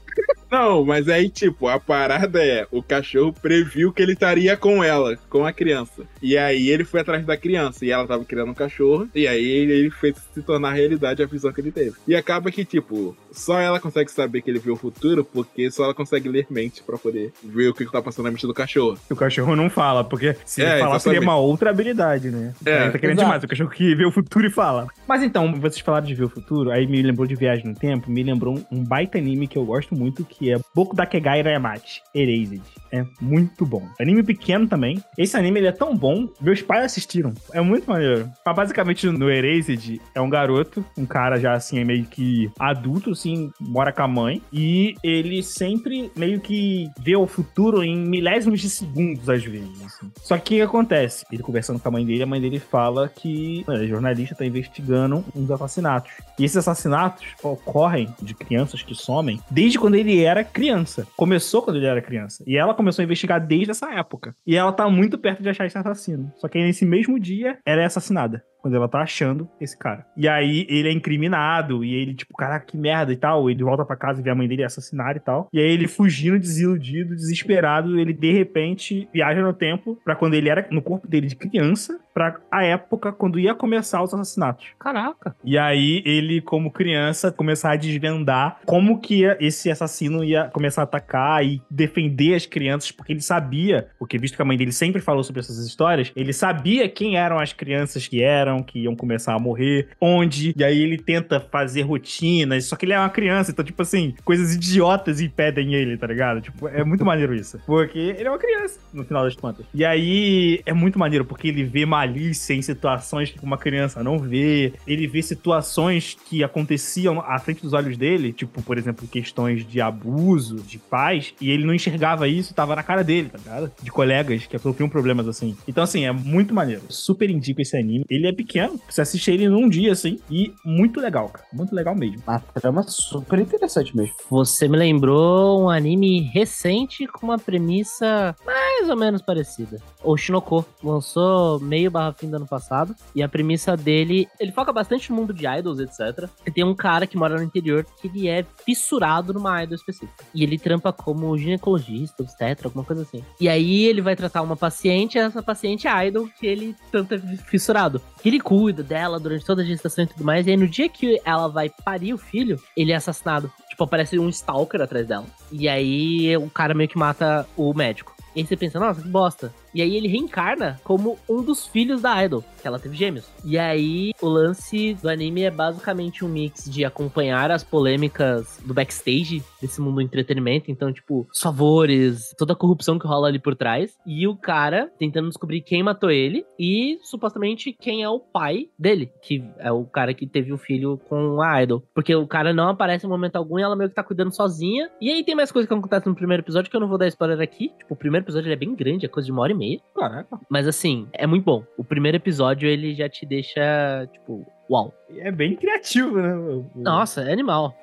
[0.53, 5.17] Não, mas aí, tipo, a parada é: o cachorro previu que ele estaria com ela,
[5.31, 6.03] com a criança.
[6.21, 7.87] E aí ele foi atrás da criança.
[7.87, 9.09] E ela tava criando um cachorro.
[9.15, 11.93] E aí ele fez se tornar realidade a visão que ele teve.
[12.07, 15.85] E acaba que, tipo, só ela consegue saber que ele viu o futuro, porque só
[15.85, 18.53] ela consegue ler mente pra poder ver o que que tá passando na mente do
[18.53, 18.99] cachorro.
[19.11, 22.53] O cachorro não fala, porque se É, ele falar seria uma outra habilidade, né?
[22.67, 23.27] É, Aí tá querendo exato.
[23.27, 24.87] demais, o cachorro que vê o futuro e fala.
[25.09, 28.11] Mas então, vocês falaram de ver o futuro, aí me lembrou de Viagem no Tempo,
[28.11, 32.63] me lembrou um baita anime que eu gosto muito, que é Boku Dakegai Rayamachi, Erased.
[32.91, 33.87] É muito bom.
[33.99, 35.03] Anime pequeno também.
[35.17, 37.33] Esse anime ele é tão bom, meus pais assistiram.
[37.53, 38.31] É muito maneiro.
[38.45, 43.11] Mas basicamente no Erased é um garoto, um cara já assim, é meio que adulto,
[43.11, 44.43] assim, mora com a mãe.
[44.53, 49.83] E ele sempre meio que vê o futuro em milésimos de segundos, às vezes.
[49.85, 50.11] assim.
[50.21, 51.25] Só que o que acontece?
[51.33, 55.25] Ele conversando com a mãe dele, a mãe dele fala que é, jornalista tá investigando
[55.35, 56.13] uns assassinatos.
[56.43, 61.07] E esses assassinatos ocorrem de crianças que somem desde quando ele era criança.
[61.17, 62.43] Começou quando ele era criança.
[62.45, 64.35] E ela começou a investigar desde essa época.
[64.45, 66.33] E ela tá muito perto de achar esse assassino.
[66.39, 68.43] Só que aí, nesse mesmo dia, ela é assassinada.
[68.63, 70.07] Quando ela tá achando esse cara.
[70.17, 71.85] E aí ele é incriminado.
[71.85, 73.51] E ele, tipo, caraca, que merda e tal.
[73.51, 75.49] Ele volta pra casa e vê a mãe dele assassinada e tal.
[75.53, 77.99] E aí ele fugindo, desiludido, desesperado.
[77.99, 81.99] Ele de repente viaja no tempo pra quando ele era no corpo dele de criança.
[82.15, 84.67] Pra a época quando ia começar os assassinatos.
[84.79, 85.35] caraca.
[85.45, 90.85] E aí ele, como criança, começar a desvendar como que esse assassino ia começar a
[90.85, 95.01] atacar e defender as crianças, porque ele sabia, porque visto que a mãe dele sempre
[95.01, 99.35] falou sobre essas histórias, ele sabia quem eram as crianças que eram que iam começar
[99.35, 103.53] a morrer, onde, e aí ele tenta fazer rotinas, só que ele é uma criança,
[103.53, 106.41] então, tipo assim, coisas idiotas impedem ele, tá ligado?
[106.41, 107.61] Tipo, é muito maneiro isso.
[107.65, 109.65] Porque ele é uma criança, no final das contas.
[109.73, 114.19] E aí é muito maneiro, porque ele vê malícia em situações que uma criança não
[114.19, 119.65] vê, ele vê situações que aconteciam à frente dos olhos dele, tipo, por exemplo, questões
[119.65, 123.71] de abuso de pais, e ele não enxergava isso, tava na cara dele, tá ligado?
[123.83, 125.57] De colegas que sofriam problemas assim.
[125.69, 126.83] Então, assim, é muito maneiro.
[126.89, 128.05] Super indico esse anime.
[128.09, 131.47] Ele é pequeno, você assiste ele num dia, assim, e muito legal, cara.
[131.53, 132.23] Muito legal mesmo.
[132.27, 134.15] Uma trama super interessante mesmo.
[134.31, 139.81] Você me lembrou um anime recente com uma premissa mais ou menos parecida.
[140.03, 144.73] O Shinoko lançou meio barra fim do ano passado, e a premissa dele, ele foca
[144.73, 146.29] bastante no mundo de idols, etc.
[146.47, 150.25] E tem um cara que mora no interior que ele é fissurado numa idol específica.
[150.35, 153.25] E ele trampa como ginecologista, obstetra, alguma coisa assim.
[153.41, 157.15] E aí ele vai tratar uma paciente, e essa paciente é idol que ele tanto
[157.15, 158.01] é fissurado.
[158.33, 161.21] Ele cuida dela durante toda a gestação e tudo mais, e aí no dia que
[161.23, 163.53] ela vai parir o filho, ele é assassinado.
[163.69, 165.27] Tipo, aparece um stalker atrás dela.
[165.51, 168.17] E aí o cara meio que mata o médico.
[168.35, 169.53] E aí você pensa, nossa, que bosta.
[169.75, 173.31] E aí ele reencarna como um dos filhos da Idol, que ela teve gêmeos.
[173.45, 178.75] E aí o lance do anime é basicamente um mix de acompanhar as polêmicas do
[178.75, 180.71] backstage desse mundo do entretenimento.
[180.71, 183.95] Então, tipo, os favores, toda a corrupção que rola ali por trás.
[184.07, 189.11] E o cara tentando descobrir quem matou ele e supostamente quem é o pai dele,
[189.23, 191.83] que é o cara que teve o filho com a Idol.
[191.95, 194.91] Porque o cara não aparece em momento algum e ela meio que tá cuidando sozinha.
[195.01, 197.09] E aí tem mais coisa que acontece no primeiro episódio que eu não vou dar
[197.09, 197.71] spoiler aqui.
[197.79, 199.81] Tipo, o primeiro episódio é bem grande, é coisa de uma hora e meia.
[199.95, 200.41] Caraca.
[200.49, 201.65] Mas assim, é muito bom.
[201.77, 204.93] O primeiro episódio ele já te deixa, tipo, uau.
[205.17, 206.65] É bem criativo, né?
[206.75, 207.75] Nossa, é animal.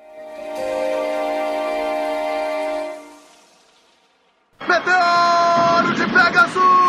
[4.60, 6.80] Meteoro de Pegasus!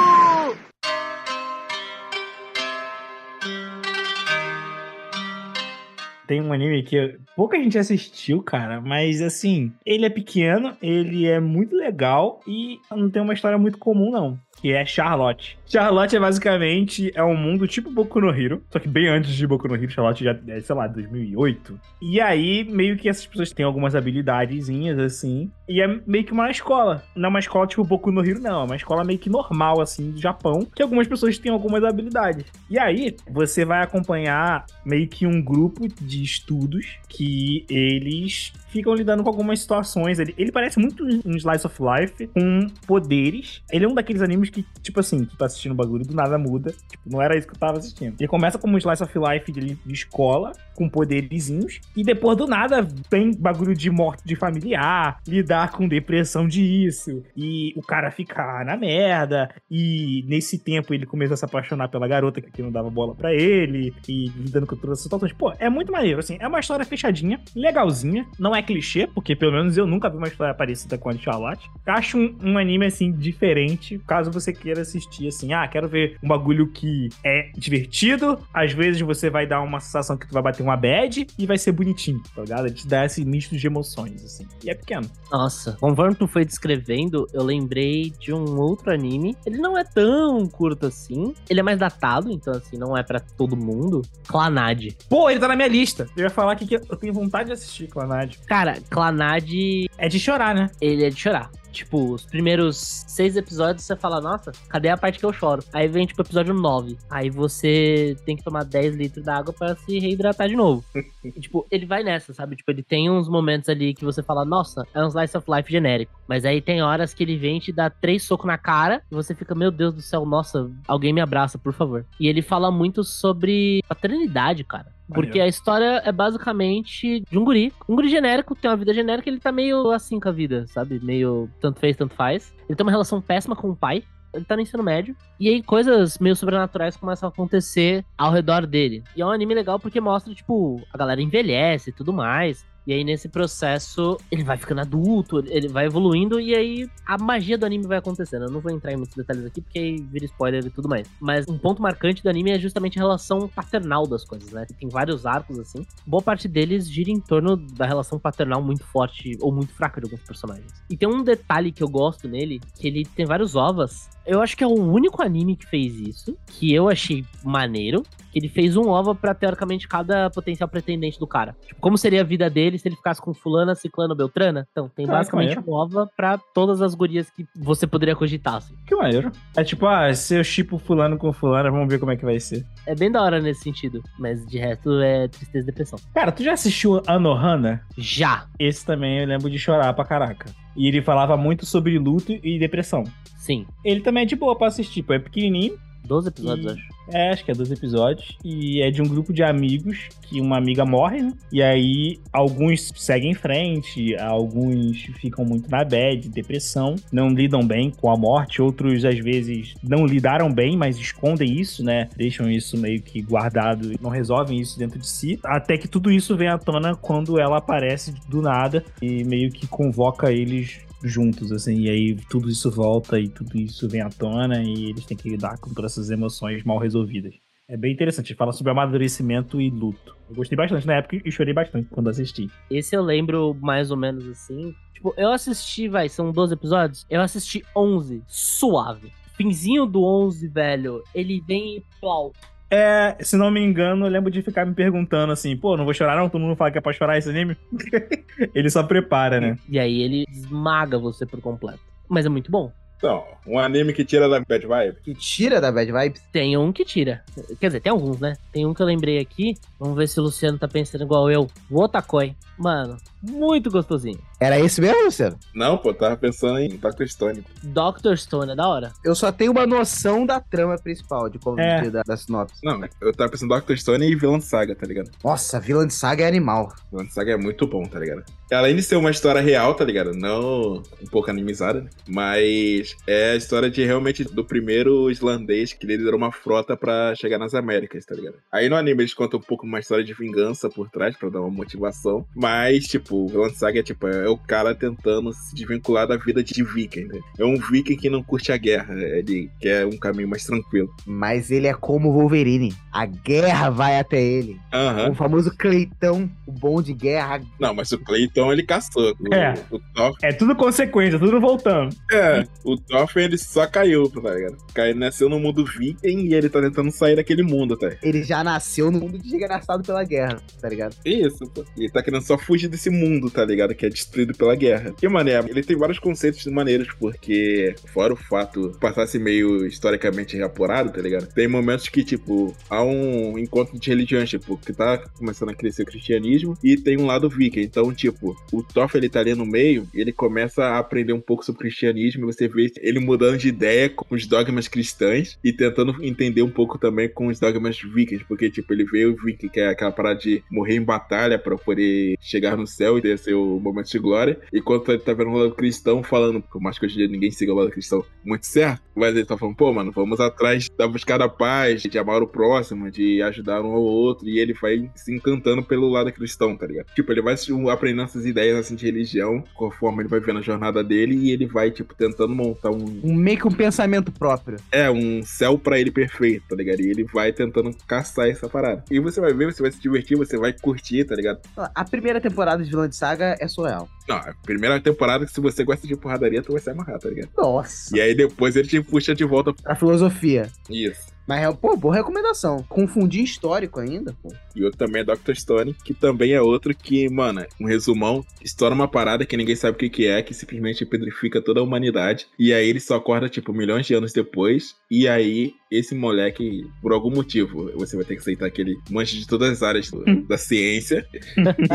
[6.27, 11.41] Tem um anime que pouca gente assistiu, cara, mas assim, ele é pequeno, ele é
[11.41, 15.58] muito legal e não tem uma história muito comum, não que é Charlotte.
[15.65, 19.47] Charlotte é basicamente é um mundo tipo Boku no Hero, só que bem antes de
[19.47, 21.80] Boku no Hero, Charlotte já é, sei lá, 2008.
[22.02, 26.52] E aí, meio que essas pessoas têm algumas habilidadezinhas, assim, e é meio que uma
[26.52, 27.04] escola.
[27.15, 29.82] Não é uma escola tipo Boku no Hero, não, é uma escola meio que normal,
[29.82, 32.45] assim, do Japão, que algumas pessoas têm algumas habilidades.
[32.69, 39.24] E aí, você vai acompanhar meio que um grupo de estudos que eles ficam lidando
[39.24, 40.19] com algumas situações.
[40.19, 43.62] Ele, ele parece muito um Slice of Life com poderes.
[43.71, 46.37] Ele é um daqueles animes que, tipo assim, tu tá assistindo o bagulho do nada
[46.37, 46.73] muda.
[46.89, 48.15] Tipo, não era isso que eu tava assistindo.
[48.19, 52.47] Ele começa como um Slice of Life de, de escola, com poderizinhos, e depois do
[52.47, 58.65] nada tem bagulho de morte de familiar, lidar com depressão disso, e o cara ficar
[58.65, 62.89] na merda, e nesse tempo ele começou a se apaixonar pela garota que não dava
[62.89, 65.33] bola para ele, e lidando com todas as situações.
[65.33, 69.51] Pô, é muito maneiro, assim, é uma história fechadinha, legalzinha, não é clichê, porque pelo
[69.51, 71.69] menos eu nunca vi uma história parecida com a de Charlotte.
[71.85, 76.28] Acho um, um anime, assim, diferente, caso você queira assistir, assim, ah, quero ver um
[76.28, 80.63] bagulho que é divertido, às vezes você vai dar uma sensação que tu vai bater
[80.63, 82.67] uma bad e vai ser bonitinho, tá ligado?
[82.67, 84.48] Ele te dá esse misto de emoções, assim.
[84.63, 85.10] E é pequeno.
[85.32, 89.36] Nossa, conforme tu foi descrevendo, eu lembrei de um outro anime.
[89.46, 91.34] Ele não é tão curto assim.
[91.50, 94.02] Ele é mais datado, então assim, não é para todo mundo.
[94.28, 94.96] Clanad.
[95.10, 96.08] Pô, ele tá na minha lista.
[96.15, 98.38] Eu ia falar aqui que eu tenho vontade de assistir Clanad.
[98.46, 99.50] Cara, Clanad.
[99.98, 100.70] É de chorar, né?
[100.80, 101.50] Ele é de chorar.
[101.71, 105.63] Tipo, os primeiros seis episódios você fala, nossa, cadê a parte que eu choro?
[105.71, 106.97] Aí vem, tipo, episódio 9.
[107.10, 110.84] Aí você tem que tomar 10 litros d'água para se reidratar de novo.
[111.23, 112.55] e, tipo, ele vai nessa, sabe?
[112.55, 115.71] Tipo, ele tem uns momentos ali que você fala, nossa, é um slice of life
[115.71, 116.19] genérico.
[116.27, 119.34] Mas aí tem horas que ele vem te dá três socos na cara e você
[119.34, 122.05] fica, meu Deus do céu, nossa, alguém me abraça, por favor.
[122.19, 124.88] E ele fala muito sobre paternidade, cara.
[125.13, 127.74] Porque a história é basicamente de um guri.
[127.88, 131.00] Um guri genérico, tem uma vida genérica, ele tá meio assim com a vida, sabe?
[131.04, 132.54] Meio tanto fez, tanto faz.
[132.67, 134.04] Ele tem uma relação péssima com o pai.
[134.34, 135.15] Ele tá no ensino médio.
[135.39, 139.04] E aí coisas meio sobrenaturais começam a acontecer ao redor dele.
[139.15, 142.65] E é um anime legal porque mostra, tipo, a galera envelhece e tudo mais.
[142.86, 147.58] E aí, nesse processo, ele vai ficando adulto, ele vai evoluindo, e aí a magia
[147.58, 148.46] do anime vai acontecendo.
[148.46, 151.08] Eu não vou entrar em muitos detalhes aqui, porque aí vira spoiler e tudo mais.
[151.20, 154.65] Mas um ponto marcante do anime é justamente a relação paternal das coisas, né?
[154.80, 155.86] Tem vários arcos, assim.
[156.06, 160.08] Boa parte deles gira em torno da relação paternal muito forte ou muito fraca de
[160.08, 160.72] alguns personagens.
[160.89, 164.55] E tem um detalhe que eu gosto nele, que ele tem vários ovas Eu acho
[164.55, 168.77] que é o único anime que fez isso, que eu achei maneiro, que ele fez
[168.77, 171.55] um OVA pra, teoricamente, cada potencial pretendente do cara.
[171.65, 174.65] Tipo, como seria a vida dele se ele ficasse com fulana, ciclano, beltrana?
[174.71, 178.55] Então, tem Ah, basicamente que um OVA pra todas as gurias que você poderia cogitar,
[178.55, 178.73] assim.
[178.88, 179.31] Que maneiro.
[179.57, 182.39] É tipo, ah, se eu chipo fulano com fulana, vamos ver como é que vai
[182.39, 182.65] ser.
[182.86, 185.99] É bem da hora nesse sentido, mas de resto é tristeza e depressão.
[186.13, 187.81] Cara, tu já assistiu Anohana?
[187.97, 190.45] Já, Esse também eu lembro de chorar pra caraca.
[190.77, 193.03] E ele falava muito sobre luto e depressão.
[193.41, 193.65] Sim.
[193.84, 195.13] Ele também é de boa pra assistir, pô.
[195.13, 195.77] É pequenininho.
[196.04, 197.01] 12 episódios, E- acho.
[197.13, 198.38] É, acho que é 12 episódios.
[198.43, 201.34] E é de um grupo de amigos que uma amiga morre, né?
[201.51, 207.91] E aí alguns seguem em frente, alguns ficam muito na bad, depressão, não lidam bem
[207.91, 212.10] com a morte, outros às vezes não lidaram bem, mas escondem isso, né?
[212.15, 215.39] Deixam isso meio que guardado, não resolvem isso dentro de si.
[215.43, 219.67] Até que tudo isso vem à tona quando ela aparece do nada e meio que
[219.67, 224.61] convoca eles juntos, assim, e aí tudo isso volta e tudo isso vem à tona
[224.61, 227.33] e eles têm que lidar com todas essas emoções mal resolvidas.
[227.67, 230.15] É bem interessante, fala sobre amadurecimento e luto.
[230.29, 232.49] Eu gostei bastante na época e chorei bastante quando assisti.
[232.69, 234.75] Esse eu lembro mais ou menos assim.
[234.93, 237.05] Tipo, eu assisti, vai, são 12 episódios.
[237.09, 239.11] Eu assisti 11, suave.
[239.37, 242.33] Finzinho do 11, velho, ele vem e plau.
[242.71, 245.93] É, se não me engano, eu lembro de ficar me perguntando assim, pô, não vou
[245.93, 246.29] chorar não?
[246.29, 247.57] Todo mundo fala que é pra chorar esse anime?
[248.55, 249.57] Ele só prepara, né?
[249.67, 251.81] E aí ele esmaga você por completo.
[252.07, 252.71] Mas é muito bom.
[252.95, 254.97] Então, um anime que tira da bad vibe.
[255.03, 256.21] Que tira da bad vibes.
[256.31, 257.23] Tem um que tira.
[257.60, 258.38] Quer dizer, tem alguns, né?
[258.53, 259.55] Tem um que eu lembrei aqui.
[259.79, 261.47] Vamos ver se o Luciano tá pensando igual eu.
[261.69, 262.36] O Otakoi.
[262.57, 264.19] Mano, muito gostosinho.
[264.41, 265.38] Era esse mesmo, Luciano?
[265.54, 267.06] Não, pô, tava pensando em Dr.
[267.06, 267.45] Stone.
[267.62, 268.15] Dr.
[268.15, 268.91] Stone é da hora.
[269.06, 271.88] Eu só tenho uma noção da trama principal, de como É.
[271.91, 272.56] da, da sinopse.
[272.63, 273.75] Não, eu tava pensando em Dr.
[273.77, 275.12] Stone e Villain Saga, tá ligado?
[275.23, 276.73] Nossa, Vilã de Saga é animal.
[276.91, 278.23] Villain Saga é muito bom, tá ligado?
[278.51, 280.12] Além de ser uma história real, tá ligado?
[280.13, 281.89] Não um pouco animizada, né?
[282.08, 287.38] Mas é a história de realmente do primeiro islandês que liderou uma frota pra chegar
[287.38, 288.36] nas Américas, tá ligado?
[288.51, 291.41] Aí no anime eles contam um pouco uma história de vingança por trás pra dar
[291.41, 292.25] uma motivação.
[292.36, 296.44] Mas, tipo, o Villain Saga é tipo, é o cara tentando se desvincular da vida
[296.44, 297.20] de viking, né?
[297.38, 300.89] É um viking que não curte a guerra, ele quer um caminho mais tranquilo.
[301.06, 302.74] Mas ele é como o Wolverine.
[302.91, 304.60] A guerra vai até ele.
[304.74, 305.12] Aham.
[305.12, 307.41] O famoso Cleitão, o bom de guerra.
[307.60, 309.13] Não, mas o Clayton ele caçou.
[309.20, 309.54] O, É.
[309.72, 311.96] o Thor, É tudo consequência, tudo voltando.
[312.12, 314.58] é, o Thorfinn ele só caiu, tá ligado?
[314.74, 317.91] Caiu, nasceu no mundo viking e ele tá tentando sair daquele mundo, tá?
[318.04, 320.96] Ele já nasceu no mundo desgraçado pela guerra, tá ligado?
[321.06, 321.63] Isso, pô.
[321.78, 323.74] Ele tá querendo só fugir desse mundo, tá ligado?
[323.74, 324.93] Que é destruído pela guerra.
[325.01, 330.91] E, mané, ele tem vários conceitos maneiros, porque, fora o fato passasse meio historicamente reapurado,
[330.91, 331.31] tá ligado?
[331.34, 335.84] Tem momentos que, tipo, há um encontro de religiões, tipo, que tá começando a crescer
[335.84, 337.62] o cristianismo e tem um lado viking.
[337.62, 341.45] Então, tipo, o Toff, ele tá ali no meio ele começa a aprender um pouco
[341.45, 346.03] sobre cristianismo e você vê ele mudando de ideia com os dogmas cristãos e tentando
[346.03, 349.60] entender um pouco também com os dogmas vikings, porque, tipo, ele vê o viking, que
[349.60, 353.60] é aquela parada de morrer em batalha pra poder chegar no céu e ter seu
[353.62, 354.11] momento de glória,
[354.54, 357.32] enquanto ele tá vendo o lado cristão falando, por mais que hoje em dia ninguém
[357.32, 360.88] siga o lado cristão muito certo, mas ele tá falando, pô, mano, vamos atrás da
[360.88, 364.89] buscar da paz, de amar o próximo, de ajudar um ao outro, e ele vai
[364.95, 366.88] se encantando pelo lado cristão, tá ligado?
[366.95, 367.36] Tipo, ele vai
[367.71, 371.45] aprendendo essas ideias assim de religião, conforme ele vai vendo a jornada dele, e ele
[371.45, 374.58] vai, tipo, tentando montar um, Um, meio que um pensamento próprio.
[374.71, 376.82] é, um céu pra ele perfeito, tá ligado?
[376.82, 378.84] E ele vai tentando caçar essa parada.
[378.89, 381.39] E você vai ver, você vai se divertir, você vai curtir, tá ligado?
[381.56, 383.89] A primeira temporada de Vilã de Saga é surreal.
[384.12, 387.30] Não, a primeira temporada, se você gosta de porradaria, tu vai se amarrar, tá ligado?
[387.38, 387.95] Nossa.
[387.95, 389.54] E aí depois ele te puxa de volta.
[389.65, 390.50] A filosofia.
[390.69, 391.12] Isso.
[391.28, 392.62] Mas, pô, boa recomendação.
[392.67, 394.34] Confundir histórico ainda, pô.
[394.54, 395.34] E outro também é Dr.
[395.34, 399.76] Stone, que também é outro que, mano, um resumão, estoura uma parada que ninguém sabe
[399.76, 402.28] o que, que é, que simplesmente pedrifica toda a humanidade.
[402.38, 404.76] E aí ele só acorda, tipo, milhões de anos depois.
[404.89, 409.15] E aí, esse moleque, por algum motivo, você vai ter que aceitar que ele mancha
[409.15, 411.05] de todas as áreas do- da ciência.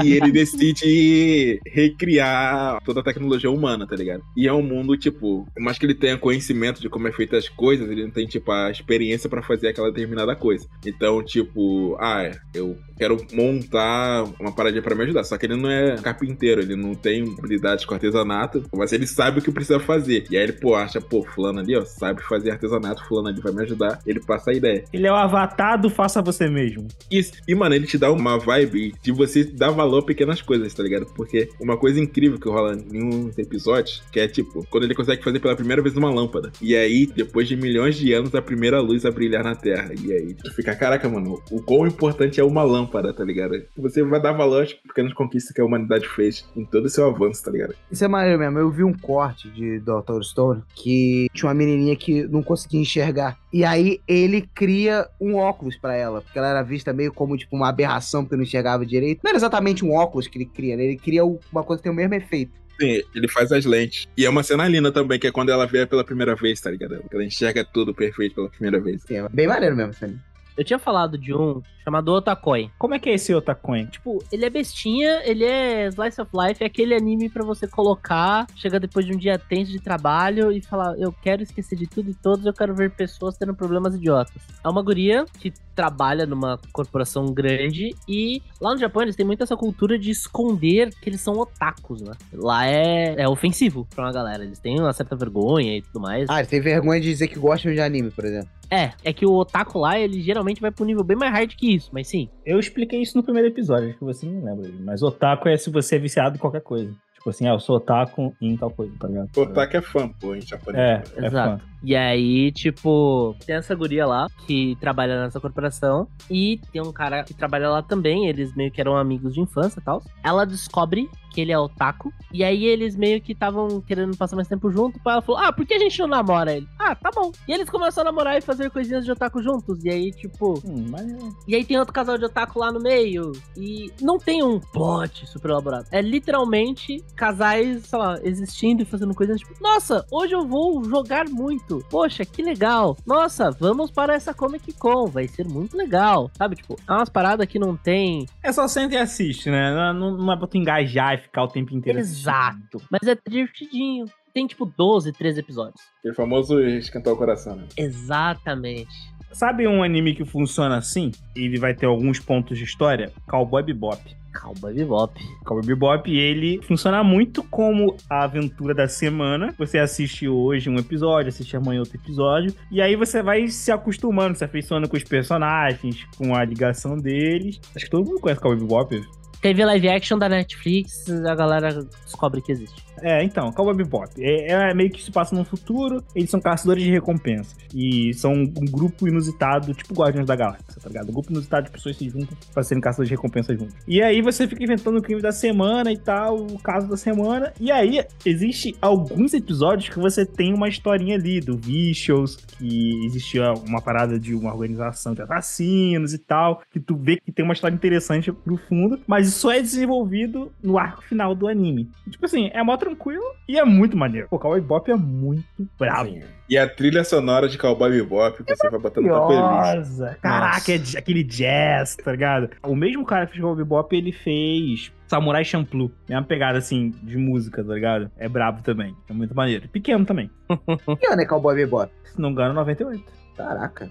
[0.04, 4.22] e ele decide recriar toda a tecnologia humana, tá ligado?
[4.36, 7.36] E é um mundo, tipo, por mais que ele tenha conhecimento de como é feita
[7.36, 10.66] as coisas, ele não tem, tipo, a experiência pra fazer aquela determinada coisa.
[10.84, 15.24] Então, tipo, ah, eu quero montar uma paradinha pra me ajudar.
[15.24, 19.38] Só que ele não é carpinteiro, ele não tem habilidades com artesanato, mas ele sabe
[19.38, 20.24] o que precisa fazer.
[20.30, 23.52] E aí ele, pô, acha, pô, fulano ali, ó, sabe fazer artesanato, fulano ali vai
[23.52, 24.00] me ajudar.
[24.06, 24.84] Ele passa a ideia.
[24.92, 26.88] Ele é o avatar do faça você mesmo.
[27.10, 27.32] Isso.
[27.46, 30.82] E, mano, ele te dá uma vibe de você dar valor a pequenas coisas, tá
[30.82, 31.06] ligado?
[31.14, 35.22] Porque uma coisa incrível que rola em uns episódios, que é tipo, quando ele consegue
[35.22, 36.52] fazer pela primeira vez uma lâmpada.
[36.60, 39.90] E aí, depois de milhões de anos, a primeira luz a brilhar na Terra.
[40.02, 43.62] E aí, tu fica, caraca, mano, o quão importante é uma lâmpada lâmpada, tá ligado?
[43.76, 47.06] Você vai dar valor às pequenas conquistas que a humanidade fez em todo o seu
[47.06, 47.74] avanço, tá ligado?
[47.90, 48.58] Isso é maneiro mesmo.
[48.58, 50.22] Eu vi um corte de Dr.
[50.22, 53.38] Stone que tinha uma menininha que não conseguia enxergar.
[53.52, 57.56] E aí ele cria um óculos pra ela, porque ela era vista meio como tipo
[57.56, 59.20] uma aberração porque não enxergava direito.
[59.22, 60.84] Não era exatamente um óculos que ele cria, né?
[60.84, 62.52] Ele cria uma coisa que tem o mesmo efeito.
[62.78, 64.06] Sim, ele faz as lentes.
[64.16, 66.70] E é uma cena linda também, que é quando ela vê pela primeira vez, tá
[66.70, 67.02] ligado?
[67.10, 69.02] Ela enxerga tudo perfeito pela primeira vez.
[69.02, 70.18] Sim, é bem maneiro mesmo, Sammy.
[70.56, 72.70] Eu tinha falado de um chamado Otakoi.
[72.78, 73.86] Como é que é esse Otakoi?
[73.86, 78.46] Tipo, ele é bestinha, ele é slice of life, é aquele anime pra você colocar,
[78.56, 82.10] chega depois de um dia tenso de trabalho e falar, eu quero esquecer de tudo
[82.10, 84.42] e todos, eu quero ver pessoas tendo problemas idiotas.
[84.64, 89.42] É uma guria que trabalha numa corporação grande e lá no Japão eles têm muito
[89.42, 92.12] essa cultura de esconder que eles são otakus, né?
[92.32, 96.28] Lá é, é ofensivo pra uma galera, eles têm uma certa vergonha e tudo mais.
[96.30, 98.48] Ah, ele tem vergonha de dizer que gostam de anime, por exemplo.
[98.70, 101.74] É, é que o otaku lá, ele geralmente vai pro nível bem mais hard que
[101.74, 102.28] isso, mas sim.
[102.44, 104.70] Eu expliquei isso no primeiro episódio, acho que você não lembra.
[104.80, 106.92] Mas otaku é se você é viciado em qualquer coisa.
[107.14, 109.28] Tipo assim, ah, eu sou otaku em tal coisa, tá ligado?
[109.36, 110.80] Otaku é fã, pô, em japonês.
[110.80, 111.58] É, é Exato.
[111.58, 111.76] fã.
[111.82, 117.24] E aí, tipo, tem essa guria lá que trabalha nessa corporação e tem um cara
[117.24, 120.02] que trabalha lá também, eles meio que eram amigos de infância e tal.
[120.22, 124.48] Ela descobre que ele é otaku e aí eles meio que estavam querendo passar mais
[124.48, 127.30] tempo junto, ela falou: "Ah, por que a gente não namora ele?" "Ah, tá bom".
[127.48, 130.86] E eles começaram a namorar e fazer coisinhas de otaku juntos e aí, tipo, Hum,
[130.90, 131.06] mas
[131.46, 133.32] e aí tem outro casal de otaku lá no meio.
[133.56, 135.86] E não tem um plot super elaborado.
[135.90, 141.26] É literalmente casais, sei lá, existindo e fazendo coisas tipo, nossa, hoje eu vou jogar
[141.28, 141.84] muito.
[141.90, 142.96] Poxa, que legal.
[143.06, 145.06] Nossa, vamos para essa Comic Con.
[145.06, 146.30] Vai ser muito legal.
[146.36, 148.26] Sabe, tipo, é umas paradas que não tem.
[148.42, 149.92] é só senta e assiste, né?
[149.92, 152.28] Não, não é pra tu engajar e ficar o tempo inteiro assistindo.
[152.28, 152.82] Exato.
[152.90, 154.06] Mas é divertidinho.
[154.32, 155.80] Tem tipo 12, 13 episódios.
[155.98, 157.66] Aquele famoso esquentar o coração, né?
[157.76, 158.92] Exatamente.
[159.32, 161.10] Sabe um anime que funciona assim?
[161.34, 163.12] Ele vai ter alguns pontos de história?
[163.28, 164.00] Cowboy Bebop.
[164.40, 165.20] Cowboy Bebop.
[165.44, 169.54] Cowboy Bebop, ele funciona muito como a aventura da semana.
[169.58, 174.36] Você assiste hoje um episódio, assiste amanhã outro episódio, e aí você vai se acostumando,
[174.36, 177.60] se afeiçoando com os personagens, com a ligação deles.
[177.74, 179.02] Acho que todo mundo conhece Cowboy Bebop.
[179.46, 182.85] Teve live action da Netflix, a galera descobre que existe.
[183.02, 184.10] É, então, Cowboy Bebop.
[184.18, 187.56] É, é meio que se passa no futuro, eles são caçadores de recompensas.
[187.74, 191.10] E são um grupo inusitado, tipo Guardiões da Galáxia, tá ligado?
[191.10, 193.74] Um grupo inusitado de pessoas se juntam pra serem caçadores de recompensas juntos.
[193.86, 197.52] E aí você fica inventando o crime da semana e tal, o caso da semana.
[197.60, 203.52] E aí existe alguns episódios que você tem uma historinha ali, do Vicious, que existia
[203.66, 207.54] uma parada de uma organização de assassinos e tal, que tu vê que tem uma
[207.54, 211.88] história interessante pro fundo, mas isso é desenvolvido no arco final do anime.
[212.10, 214.28] Tipo assim, é mó tranquilo e é muito maneiro.
[214.28, 215.44] Pô, Cowboy Bebop é muito
[215.78, 216.18] bravo.
[216.48, 219.98] E a trilha sonora de Cowboy Bebop, você vai botando na playlist.
[219.98, 222.50] Nossa, caraca, é aquele jazz, tá ligado?
[222.62, 225.90] O mesmo cara que fez Cowboy Bebop, ele fez Samurai Champloo.
[226.08, 228.10] É uma pegada, assim, de música, tá ligado?
[228.16, 228.94] É brabo também.
[229.08, 229.68] É muito maneiro.
[229.68, 230.30] Pequeno também.
[231.00, 231.92] Que ano é Cowboy Bebop?
[232.04, 233.04] Se não engano, 98.
[233.36, 233.90] Caraca.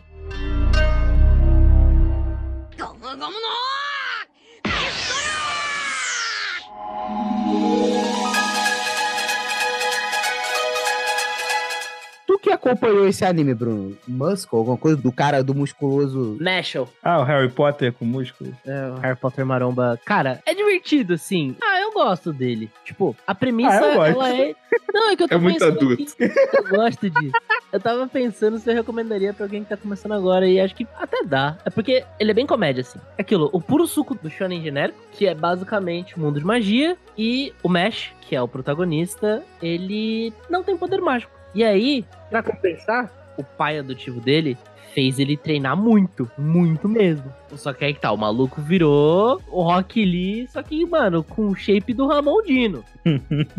[2.77, 2.83] Tu
[12.45, 13.97] que acompanhou esse anime, Bruno?
[14.07, 14.57] Muscle?
[14.59, 16.37] Alguma coisa do cara do musculoso?
[16.39, 16.87] Nashville.
[17.03, 18.53] Ah, o Harry Potter com músculos.
[18.65, 19.99] É, o Harry Potter Maromba.
[20.05, 21.55] Cara, é divertido, assim.
[21.61, 22.69] Ah, eu gosto dele.
[22.83, 24.11] Tipo, a premissa, Ah, eu gosto.
[24.11, 24.55] ela é.
[24.93, 26.03] Não, é que eu tô É muito pensando adulto.
[26.03, 27.31] aqui- Eu gosto disso.
[27.73, 30.87] Eu tava pensando se eu recomendaria pra alguém que tá começando agora e acho que
[30.97, 31.57] até dá.
[31.65, 32.99] É porque ele é bem comédia, assim.
[33.17, 36.95] É aquilo, o puro suco do shonen genérico, que é basicamente o mundo de magia,
[37.17, 41.31] e o Mesh, que é o protagonista, ele não tem poder mágico.
[41.56, 44.58] E aí, pra compensar, o pai adotivo dele
[44.95, 47.26] fez ele treinar muito, muito mesmo.
[47.56, 51.47] Só que aí que tá, o maluco virou o Rock Lee, só que, mano, com
[51.47, 52.82] o shape do Ramondino.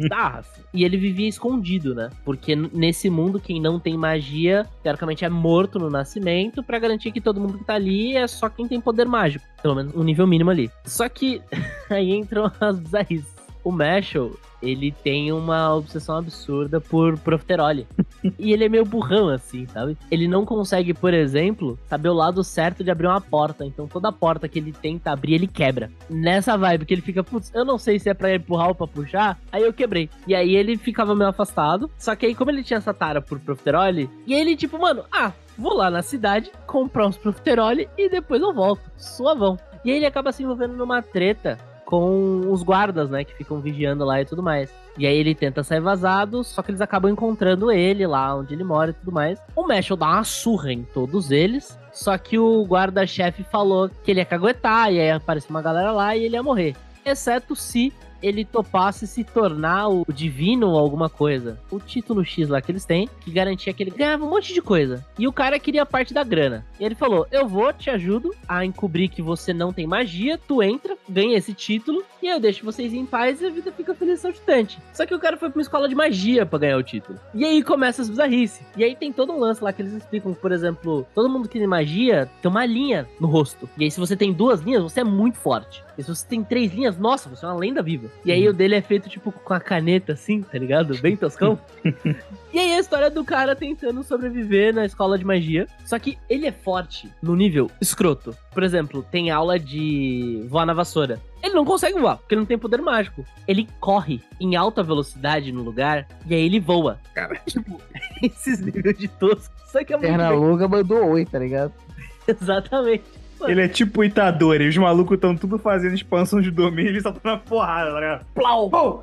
[0.08, 0.42] Tá,
[0.72, 2.08] e ele vivia escondido, né?
[2.24, 7.20] Porque nesse mundo, quem não tem magia, teoricamente é morto no nascimento, pra garantir que
[7.20, 9.44] todo mundo que tá ali é só quem tem poder mágico.
[9.62, 10.70] Pelo menos um nível mínimo ali.
[10.84, 11.42] Só que
[11.90, 13.36] aí entram as bizarrices.
[13.62, 14.30] O Mashal,
[14.62, 17.86] ele tem uma obsessão absurda por profiterole.
[18.38, 19.96] e ele é meio burrão, assim, sabe?
[20.10, 23.64] Ele não consegue, por exemplo, saber o lado certo de abrir uma porta.
[23.64, 25.90] Então toda porta que ele tenta abrir, ele quebra.
[26.08, 28.86] Nessa vibe que ele fica, putz, eu não sei se é pra empurrar ou pra
[28.86, 30.08] puxar, aí eu quebrei.
[30.26, 31.90] E aí ele ficava meio afastado.
[31.98, 35.04] Só que aí, como ele tinha essa tara por profiterole, e aí ele, tipo, mano,
[35.12, 38.82] ah, vou lá na cidade, comprar uns profiterole e depois eu volto.
[38.96, 39.58] Suavão.
[39.84, 43.24] E aí ele acaba se envolvendo numa treta com os guardas, né?
[43.24, 44.70] Que ficam vigiando lá e tudo mais.
[44.98, 48.64] E aí ele tenta sair vazado, só que eles acabam encontrando ele lá onde ele
[48.64, 49.38] mora e tudo mais.
[49.54, 51.78] O Mashal dá uma surra em todos eles.
[51.92, 56.14] Só que o guarda-chefe falou que ele ia caguetar, e aí apareceu uma galera lá
[56.14, 56.76] e ele ia morrer.
[57.04, 57.92] Exceto se
[58.22, 61.58] ele topasse se tornar o divino ou alguma coisa.
[61.70, 64.62] O título X lá que eles têm, que garantia que ele ganhava um monte de
[64.62, 65.04] coisa.
[65.18, 66.66] E o cara queria parte da grana.
[66.78, 70.62] E ele falou: Eu vou, te ajudo a encobrir que você não tem magia, tu
[70.62, 74.18] entra, ganha esse título, e eu deixo vocês em paz e a vida fica feliz
[74.18, 74.78] e saltitante.
[74.92, 77.18] Só que o cara foi pra uma escola de magia para ganhar o título.
[77.34, 78.60] E aí começa as bizarrices.
[78.76, 81.58] E aí tem todo um lance lá que eles explicam, por exemplo, todo mundo que
[81.58, 83.68] tem magia tem uma linha no rosto.
[83.76, 85.84] E aí se você tem duas linhas, você é muito forte.
[85.98, 88.10] E se você tem três linhas, nossa, você é uma lenda viva.
[88.24, 90.96] E aí o dele é feito, tipo, com a caneta, assim, tá ligado?
[90.98, 91.58] Bem toscão.
[92.52, 95.66] e aí a história do cara tentando sobreviver na escola de magia.
[95.84, 98.36] Só que ele é forte no nível escroto.
[98.52, 101.20] Por exemplo, tem aula de voar na vassoura.
[101.46, 103.24] Ele não consegue voar, porque ele não tem poder mágico.
[103.46, 106.98] Ele corre em alta velocidade no lugar e aí ele voa.
[107.14, 107.40] Cara.
[107.46, 107.80] Tipo,
[108.20, 109.54] esses níveis de tosco.
[109.70, 111.72] Só que é Perna longa mandou oi, tá ligado?
[112.26, 113.04] Exatamente.
[113.46, 116.88] Ele é tipo o Itadori, e os malucos estão tudo fazendo expansão de domínio e
[116.94, 118.26] ele só na porrada, tá ligado?
[118.34, 118.70] Plau!
[118.70, 119.02] Pô!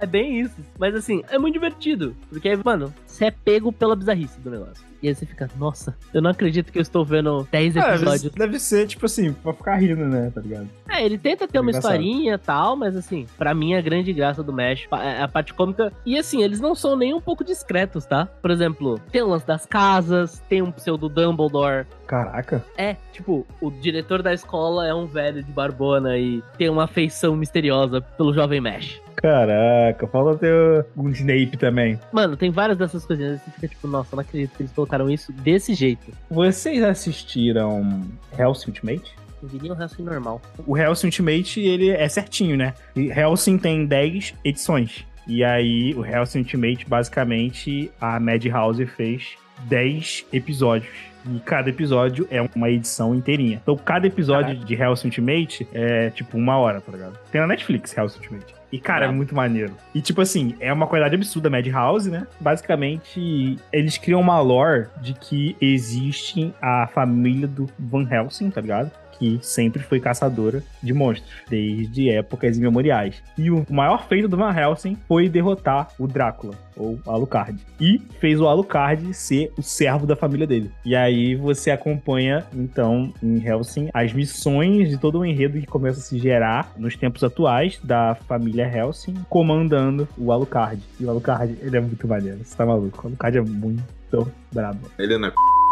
[0.00, 0.56] É bem isso.
[0.78, 2.14] Mas assim, é muito divertido.
[2.28, 4.87] Porque, mano, você é pego pela bizarrice do negócio.
[5.02, 8.32] E aí você fica, nossa, eu não acredito que eu estou vendo 10 Ah, episódios.
[8.32, 10.68] deve, ser, tipo assim, pra ficar rindo, né, tá ligado?
[10.88, 11.92] É, ele tenta ter uma Engraçado.
[11.92, 15.54] historinha e tal, mas assim, pra mim a grande graça do Mesh é a parte
[15.54, 15.92] cômica.
[16.04, 18.26] E assim, eles não são nem um pouco discretos, tá?
[18.40, 21.86] Por exemplo, tem o lance das casas, tem um pseudo Dumbledore.
[22.06, 22.64] Caraca.
[22.76, 27.36] É, tipo, o diretor da escola é um velho de barbona e tem uma afeição
[27.36, 29.00] misteriosa pelo jovem Mesh.
[29.16, 31.98] Caraca, falta ter um Snape também.
[32.12, 33.40] Mano, tem várias dessas coisinhas.
[33.42, 36.10] Você fica tipo, nossa, eu não acredito que eles colocaram isso desse jeito.
[36.30, 38.02] Vocês assistiram
[38.36, 39.14] Hellsing Ultimate?
[39.42, 40.40] Eu diria um resto normal.
[40.66, 42.74] O Hellsing Ultimate, ele é certinho, né?
[42.96, 45.04] E Hellsing tem 10 edições.
[45.26, 49.36] E aí, o Hellsing Ultimate, basicamente, a Madhouse fez
[49.68, 50.92] 10 episódios.
[51.34, 53.58] E cada episódio é uma edição inteirinha.
[53.62, 57.18] Então, cada episódio de Hellsing Ultimate é, tipo, uma hora, tá ligado?
[57.30, 58.54] Tem na Netflix, Hellsing Ultimate.
[58.70, 59.12] E, cara, é Ah.
[59.12, 59.72] muito maneiro.
[59.94, 62.26] E, tipo assim, é uma qualidade absurda, Madhouse, né?
[62.38, 68.90] Basicamente, eles criam uma lore de que existe a família do Van Helsing, tá ligado?
[69.18, 73.22] Que sempre foi caçadora de monstros, desde épocas imemoriais.
[73.36, 77.58] E o maior feito do Van Helsing foi derrotar o Drácula, ou Alucard.
[77.80, 80.70] E fez o Alucard ser o servo da família dele.
[80.84, 85.98] E aí você acompanha, então, em Helsing, as missões de todo o enredo que começa
[85.98, 90.82] a se gerar nos tempos atuais da família Helsing, comandando o Alucard.
[91.00, 93.04] E o Alucard, ele é muito maneiro, você tá maluco?
[93.04, 94.90] O Alucard é muito brabo.
[94.98, 95.18] Ele é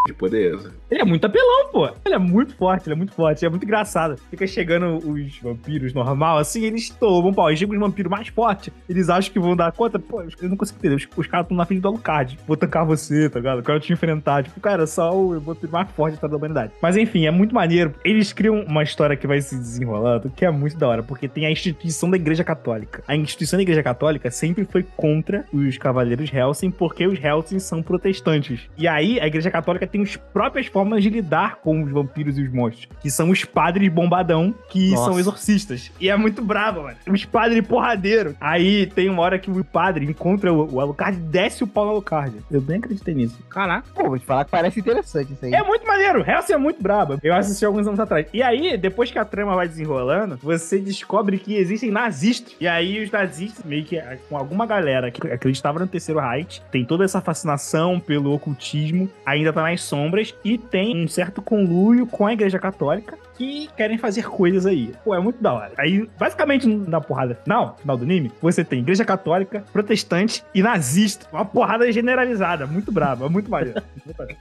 [0.06, 0.58] de poder.
[0.90, 1.88] Ele é muito apelão, pô.
[2.04, 4.16] Ele é muito forte, ele é muito forte, é muito engraçado.
[4.30, 7.54] Fica chegando os vampiros normal, assim, eles tomam pau.
[7.54, 9.98] Chega os vampiros mais fortes, eles acham que vão dar conta.
[9.98, 10.94] Pô, eu não consigo entender.
[10.94, 12.38] Os, os caras estão na frente do Alucard.
[12.46, 13.62] Vou tancar você, tá ligado?
[13.62, 14.44] Quero te enfrentar.
[14.44, 16.72] Tipo, cara, só o vampiro mais forte da humanidade.
[16.80, 17.94] Mas enfim, é muito maneiro.
[18.04, 21.46] Eles criam uma história que vai se desenrolando, que é muito da hora, porque tem
[21.46, 23.02] a instituição da Igreja Católica.
[23.06, 27.82] A instituição da Igreja Católica sempre foi contra os Cavaleiros Helsing, porque os Helsing são
[27.82, 28.68] protestantes.
[28.76, 32.42] E aí, a Igreja Católica tem as próprias formas de lidar com os vampiros e
[32.42, 35.04] os monstros, que são os padres bombadão, que Nossa.
[35.04, 35.90] são exorcistas.
[35.98, 36.96] E é muito bravo, mano.
[37.08, 38.36] Os padres porradeiro.
[38.40, 41.86] Aí tem uma hora que o padre encontra o, o Alucard e desce o pau
[41.86, 42.36] no Alucard.
[42.50, 43.38] Eu nem acreditei nisso.
[43.48, 43.86] Caraca.
[43.94, 45.54] Pô, vou te falar que parece interessante isso aí.
[45.54, 47.18] É muito maneiro, Hellsing é muito braba.
[47.22, 48.26] Eu assisti alguns anos atrás.
[48.32, 52.54] E aí, depois que a trama vai desenrolando, você descobre que existem nazistas.
[52.60, 56.60] E aí, os nazistas, meio que eh, com alguma galera que acreditava no terceiro Reich,
[56.70, 62.06] tem toda essa fascinação pelo ocultismo, ainda tá nas sombras, e tem um certo conluio
[62.06, 64.92] com a Igreja Católica que querem fazer coisas aí.
[65.04, 65.72] Pô, é muito da hora.
[65.76, 71.26] Aí, basicamente, na porrada final, final do anime, você tem Igreja Católica, protestante e nazista.
[71.32, 73.82] Uma porrada generalizada, muito brava, muito maneiro.
[74.06, 74.40] Muito maneiro.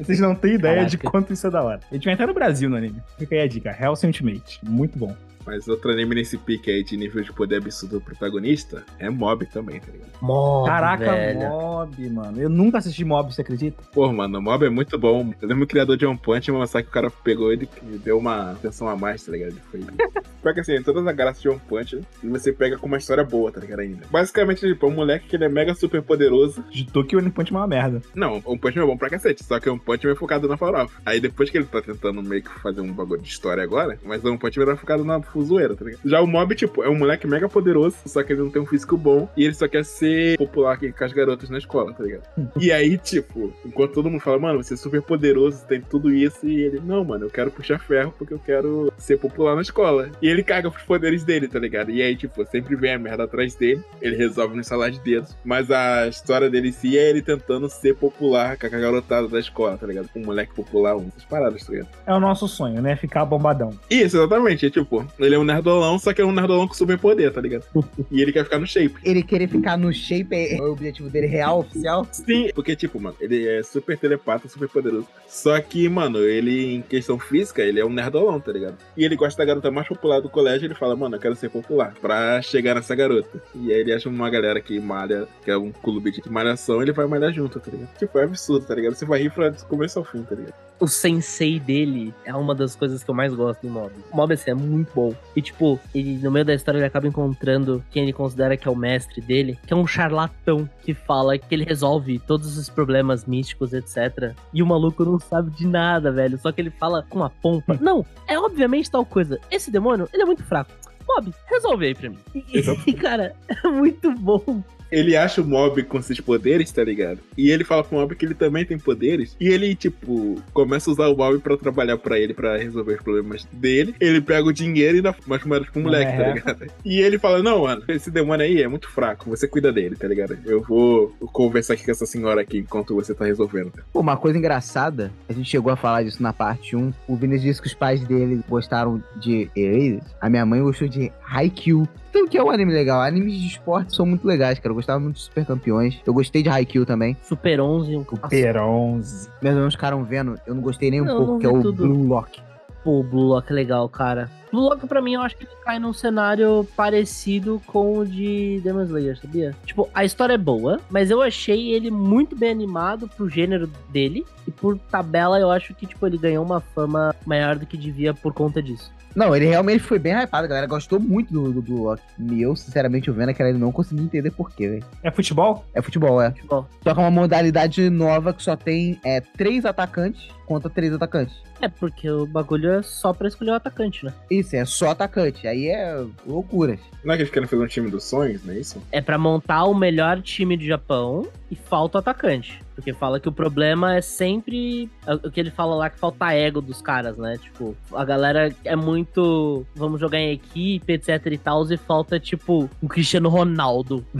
[0.00, 1.10] Vocês não têm ideia de Caraca.
[1.10, 1.80] quanto isso é da hora.
[1.90, 3.00] A gente vai até no Brasil no anime.
[3.18, 3.76] Fica aí a dica.
[3.78, 4.58] Hell's Ultimate.
[4.64, 5.14] Muito bom.
[5.46, 9.46] Mas outro anime nesse pique aí de nível de poder absurdo do protagonista é Mob
[9.46, 10.10] também, tá ligado?
[10.20, 11.40] Mob, Caraca, velho.
[11.40, 12.40] Mob, mano.
[12.40, 13.82] Eu nunca assisti Mob, você acredita?
[13.92, 15.32] Pô, mano, o Mob é muito bom.
[15.40, 17.98] Eu lembro o criador de One Punch, mas só que o cara pegou ele e
[17.98, 19.54] deu uma atenção a mais, tá ligado?
[19.70, 19.80] Foi...
[20.42, 23.50] Pega assim, todas as graças de One Punch e você pega com uma história boa,
[23.50, 23.80] tá ligado?
[23.80, 24.06] Ainda.
[24.10, 26.62] Basicamente, tipo, é um moleque que ele é mega super poderoso.
[26.70, 28.00] De Tokyo One Punch é uma merda.
[28.14, 30.12] Não, o One Punch Man é bom pra cacete, só que o One Punch Man
[30.12, 31.00] é focado na farofa.
[31.04, 34.22] Aí depois que ele tá tentando meio que fazer um bagulho de história agora, mas
[34.24, 36.00] o One Punch Man era focado na fuzoeira, tá ligado?
[36.04, 38.66] Já o Mob, tipo, é um moleque mega poderoso, só que ele não tem um
[38.66, 42.22] físico bom e ele só quer ser popular com as garotas na escola, tá ligado?
[42.58, 46.46] e aí, tipo, enquanto todo mundo fala, mano, você é super poderoso, tem tudo isso,
[46.46, 50.10] e ele, não, mano, eu quero puxar ferro porque eu quero ser popular na escola.
[50.22, 51.90] E ele caga pros poderes dele, tá ligado?
[51.90, 55.36] E aí, tipo, sempre vem a merda atrás dele, ele resolve no salar de dedos.
[55.44, 59.38] Mas a história dele em si é ele tentando ser popular com a garotada da
[59.38, 60.08] escola, tá ligado?
[60.16, 61.88] Um moleque popular, um, essas paradas, tá ligado?
[62.06, 62.96] É o nosso sonho, né?
[62.96, 63.70] Ficar bombadão.
[63.90, 64.66] Isso, exatamente.
[64.66, 67.64] É tipo, ele é um nerdolão, só que é um nerdolão com superpoder, tá ligado?
[68.10, 68.94] e ele quer ficar no shape.
[69.04, 72.06] Ele querer ficar no shape é o objetivo dele real, oficial?
[72.10, 75.06] Sim, porque, tipo, mano, ele é super telepata, super poderoso.
[75.26, 78.76] Só que, mano, ele, em questão física, ele é um nerdolão, tá ligado?
[78.96, 81.50] E ele gosta da garota mais popular do colégio, ele fala, mano, eu quero ser
[81.50, 83.42] popular, pra chegar nessa garota.
[83.54, 86.92] E aí ele acha uma galera que malha, que é um clube de malhação, ele
[86.92, 87.90] vai malhar junto, tá ligado?
[87.98, 88.94] Tipo, é absurdo, tá ligado?
[88.94, 90.54] Você vai rir pra começo ao fim, tá ligado?
[90.78, 93.92] O sensei dele é uma das coisas que eu mais gosto em Mob.
[94.12, 95.14] O Mob assim, é muito bom.
[95.34, 98.70] E tipo, ele, no meio da história ele acaba encontrando quem ele considera que é
[98.70, 103.24] o mestre dele, que é um charlatão que fala que ele resolve todos os problemas
[103.24, 104.34] místicos, etc.
[104.52, 106.38] E o maluco não sabe de nada, velho.
[106.38, 107.78] Só que ele fala com uma pompa.
[107.80, 109.38] Não, é obviamente tal coisa.
[109.50, 110.70] Esse demônio, ele é muito fraco.
[111.08, 112.18] Mob, resolve aí pra mim.
[112.34, 117.20] E, cara, é muito bom ele acha o mob com seus poderes, tá ligado?
[117.36, 119.36] E ele fala pro mob que ele também tem poderes.
[119.40, 123.02] E ele, tipo, começa a usar o mob pra trabalhar pra ele, pra resolver os
[123.02, 123.94] problemas dele.
[124.00, 126.24] Ele pega o dinheiro e dá umas moedas pro moleque, tá é.
[126.24, 126.72] tá ligado?
[126.84, 129.30] E ele fala: Não, mano, esse demônio aí é muito fraco.
[129.30, 130.38] Você cuida dele, tá ligado?
[130.44, 133.72] Eu vou conversar aqui com essa senhora aqui enquanto você tá resolvendo.
[133.92, 136.92] Pô, uma coisa engraçada, a gente chegou a falar disso na parte 1.
[137.08, 140.02] O Vinícius disse que os pais dele gostaram de Erased.
[140.20, 141.88] A minha mãe gostou de Haikyuu.
[142.16, 143.02] Então, que é um anime legal.
[143.02, 144.70] Animes de esporte são muito legais, cara.
[144.70, 146.00] Eu gostava muito de Super Campeões.
[146.06, 147.14] Eu gostei de Haikyuu também.
[147.22, 148.06] Super 11.
[148.08, 149.28] Super 11.
[149.42, 150.34] Meus irmãos ficaram vendo.
[150.46, 151.86] Eu não gostei nem um não, pouco, que é o tudo.
[151.86, 152.40] Blue Lock.
[152.82, 154.30] Pô, o Blue Lock é legal, cara.
[154.50, 158.62] Blue Lock, pra mim, eu acho que ele cai num cenário parecido com o de
[158.64, 159.54] Demon Slayer, sabia?
[159.66, 164.24] Tipo, a história é boa, mas eu achei ele muito bem animado pro gênero dele.
[164.48, 168.14] E por tabela, eu acho que, tipo, ele ganhou uma fama maior do que devia
[168.14, 168.95] por conta disso.
[169.16, 172.02] Não, ele realmente foi bem hypado, a galera gostou muito do, do, do Loki.
[172.18, 174.84] E eu, sinceramente, eu vendo aquela ele não consegui entender porquê, velho.
[175.02, 175.64] É futebol?
[175.72, 176.32] É futebol, é.
[176.32, 176.68] Futebol.
[176.84, 181.34] Só que é uma modalidade nova que só tem é, três atacantes contra três atacantes.
[181.62, 184.12] É, porque o bagulho é só pra escolher o atacante, né?
[184.30, 185.48] Isso, é só atacante.
[185.48, 186.78] Aí é loucura.
[187.02, 188.82] Não é que eles querem fazer um time dos sonhos, não é isso?
[188.92, 192.65] É pra montar o melhor time do Japão e falta o atacante.
[192.76, 194.88] Porque fala que o problema é sempre
[195.24, 197.38] o que ele fala lá que falta ego dos caras, né?
[197.38, 199.66] Tipo, a galera é muito.
[199.74, 204.04] Vamos jogar em equipe, etc e tal, e falta, tipo, o Cristiano Ronaldo.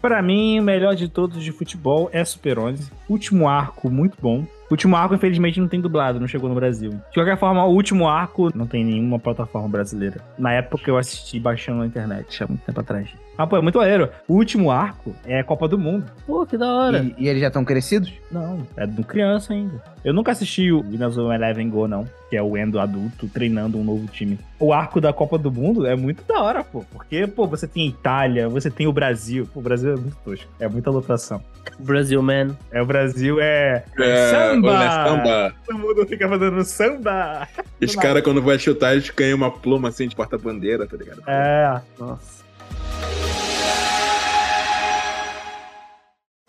[0.00, 2.90] Para mim, o melhor de todos de futebol é Super 11.
[3.08, 4.46] Último arco muito bom.
[4.70, 6.90] Último arco, infelizmente, não tem dublado, não chegou no Brasil.
[6.90, 10.20] De qualquer forma, o último arco não tem nenhuma plataforma brasileira.
[10.38, 13.08] Na época eu assisti baixando na internet, há muito tempo atrás.
[13.38, 14.10] Ah, pô, é muito maneiro.
[14.26, 16.10] O último arco é a Copa do Mundo.
[16.26, 16.98] Pô, que da hora.
[16.98, 18.12] E, e eles já estão crescidos?
[18.32, 19.80] Não, é do criança ainda.
[20.04, 22.04] Eu nunca assisti o Windows Eleven Go, não.
[22.28, 24.40] Que é o Endo adulto treinando um novo time.
[24.58, 26.84] O arco da Copa do Mundo é muito da hora, pô.
[26.90, 29.48] Porque, pô, você tem Itália, você tem o Brasil.
[29.54, 30.50] Pô, o Brasil é muito tosco.
[30.58, 31.40] É muita lotação.
[31.78, 32.56] Brasil, man.
[32.72, 33.84] É, o Brasil é.
[33.98, 34.84] é samba!
[34.84, 35.54] É samba!
[35.64, 37.46] Todo mundo fica fazendo samba!
[37.80, 41.22] Os caras, quando vai chutar, eles ganham uma pluma assim de porta-bandeira, tá ligado?
[41.26, 42.37] É, nossa.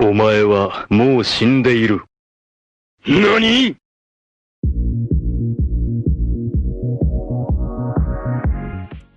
[0.00, 2.02] お前はもう死んでいる。
[3.06, 3.76] 何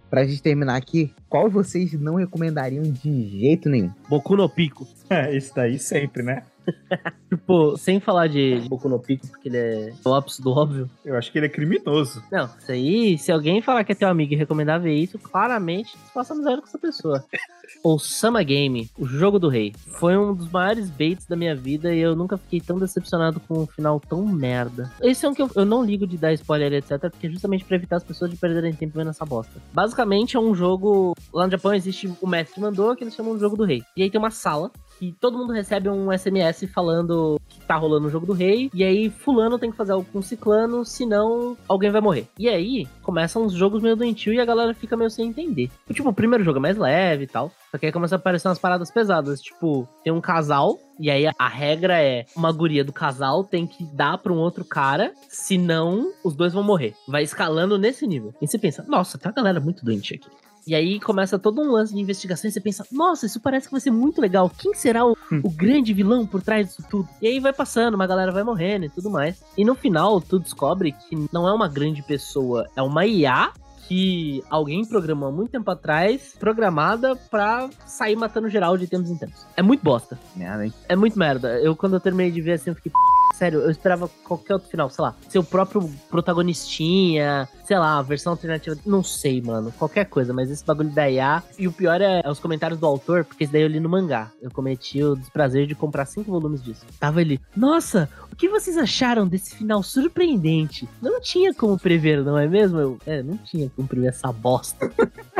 [0.09, 3.91] Pra gente terminar aqui, qual vocês não recomendariam de jeito nenhum?
[4.09, 4.87] Boku no Pico.
[5.09, 6.43] É, isso daí sempre, né?
[7.28, 10.88] tipo, sem falar de Boku no Pico, porque ele é o ápice do óbvio.
[11.04, 12.22] Eu acho que ele é criminoso.
[12.30, 15.96] Não, isso aí, se alguém falar que é teu amigo e recomendar ver isso, claramente
[16.12, 17.24] faça amizade com essa pessoa.
[17.82, 21.94] o Sama Game, o jogo do rei, foi um dos maiores baits da minha vida
[21.94, 24.90] e eu nunca fiquei tão decepcionado com um final tão merda.
[25.00, 27.64] Esse é um que eu, eu não ligo de dar spoiler, etc, porque é justamente
[27.64, 29.60] pra evitar as pessoas de perderem tempo vendo essa bosta.
[29.72, 31.14] Basicamente é um jogo.
[31.32, 33.82] Lá no Japão existe o mestre mandou, que eles chamam de jogo do rei.
[33.96, 34.70] E aí tem uma sala
[35.02, 38.84] que todo mundo recebe um SMS falando que tá rolando o jogo do rei, e
[38.84, 42.28] aí fulano tem que fazer algo com ciclano, senão alguém vai morrer.
[42.38, 45.68] E aí começam uns jogos meio doentio e a galera fica meio sem entender.
[45.90, 48.18] E, tipo, o primeiro jogo é mais leve e tal, só que aí começa a
[48.18, 52.52] aparecer umas paradas pesadas, tipo, tem um casal e aí a, a, regra é uma
[52.52, 56.94] guria do casal tem que dar para um outro cara, senão os dois vão morrer.
[57.08, 58.32] Vai escalando nesse nível.
[58.40, 60.28] E você pensa, nossa, tem uma galera muito doente aqui.
[60.66, 63.72] E aí começa todo um lance de investigação e você pensa, nossa, isso parece que
[63.72, 64.50] vai ser muito legal.
[64.50, 65.40] Quem será o, hum.
[65.42, 67.08] o grande vilão por trás disso tudo?
[67.20, 69.42] E aí vai passando, uma galera vai morrendo e tudo mais.
[69.56, 73.52] E no final, tu descobre que não é uma grande pessoa, é uma IA
[73.88, 79.16] que alguém programou há muito tempo atrás, programada pra sair matando geral de tempos em
[79.16, 79.44] tempos.
[79.56, 80.18] É muito bosta.
[80.36, 80.72] Merda, hein?
[80.88, 81.60] É muito merda.
[81.60, 82.92] Eu, quando eu terminei de ver assim, eu fiquei
[83.32, 88.02] Sério, eu esperava qualquer outro final, sei lá, ser o próprio protagonistinha, sei lá, a
[88.02, 91.42] versão alternativa, não sei, mano, qualquer coisa, mas esse bagulho da IA.
[91.58, 94.30] E o pior é, é os comentários do autor, porque daí eu li no mangá.
[94.40, 96.84] Eu cometi o desprazer de comprar cinco volumes disso.
[97.00, 100.88] Tava ele, nossa, o que vocês acharam desse final surpreendente?
[101.00, 102.78] Não tinha como prever, não é mesmo?
[102.78, 104.90] Eu, é, não tinha como prever essa bosta.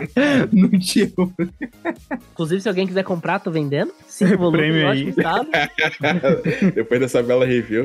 [0.52, 1.34] não tinha como.
[2.32, 3.92] Inclusive, se alguém quiser comprar, tô vendendo.
[4.06, 7.81] Cinco volumes, acho que Depois dessa bela review.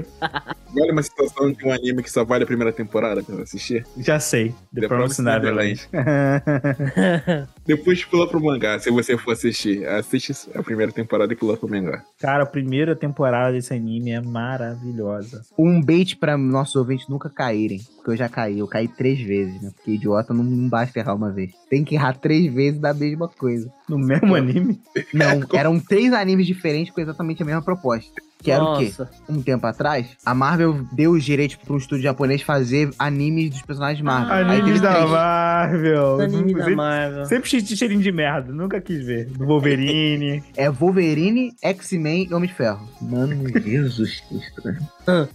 [0.75, 3.85] Olha uma situação de um anime que só vale a primeira temporada pra assistir.
[3.97, 4.53] Já sei.
[4.73, 5.89] The, The Promised Neverland.
[7.65, 9.87] Depois pula pro mangá, se você for assistir.
[9.87, 12.03] Assiste a primeira temporada e pula pro mangá.
[12.19, 15.41] Cara, a primeira temporada desse anime é maravilhosa.
[15.57, 17.81] Um bait pra nossos ouvintes nunca caírem.
[17.95, 18.59] Porque eu já caí.
[18.59, 19.71] Eu caí três vezes, né?
[19.75, 21.51] Porque idiota não, não basta errar uma vez.
[21.69, 23.71] Tem que errar três vezes da mesma coisa.
[23.89, 24.79] No mesmo anime?
[25.13, 28.21] Não, eram três animes diferentes com exatamente a mesma proposta.
[28.47, 29.03] Que era Nossa.
[29.03, 29.13] o quê?
[29.27, 33.61] Um tempo atrás, a Marvel deu os direitos para um estúdio japonês fazer animes dos
[33.61, 34.33] personagens Marvel.
[34.33, 35.09] Ah, animes da três.
[35.09, 36.21] Marvel.
[36.21, 37.25] Anime da Marvel.
[37.25, 38.53] Sempre cheirinho de merda.
[38.53, 39.25] Nunca quis ver.
[39.25, 40.41] Do Wolverine.
[40.55, 42.87] é Wolverine, X-Men e Homem de Ferro.
[43.01, 44.79] Mano, Jesus Cristo, né?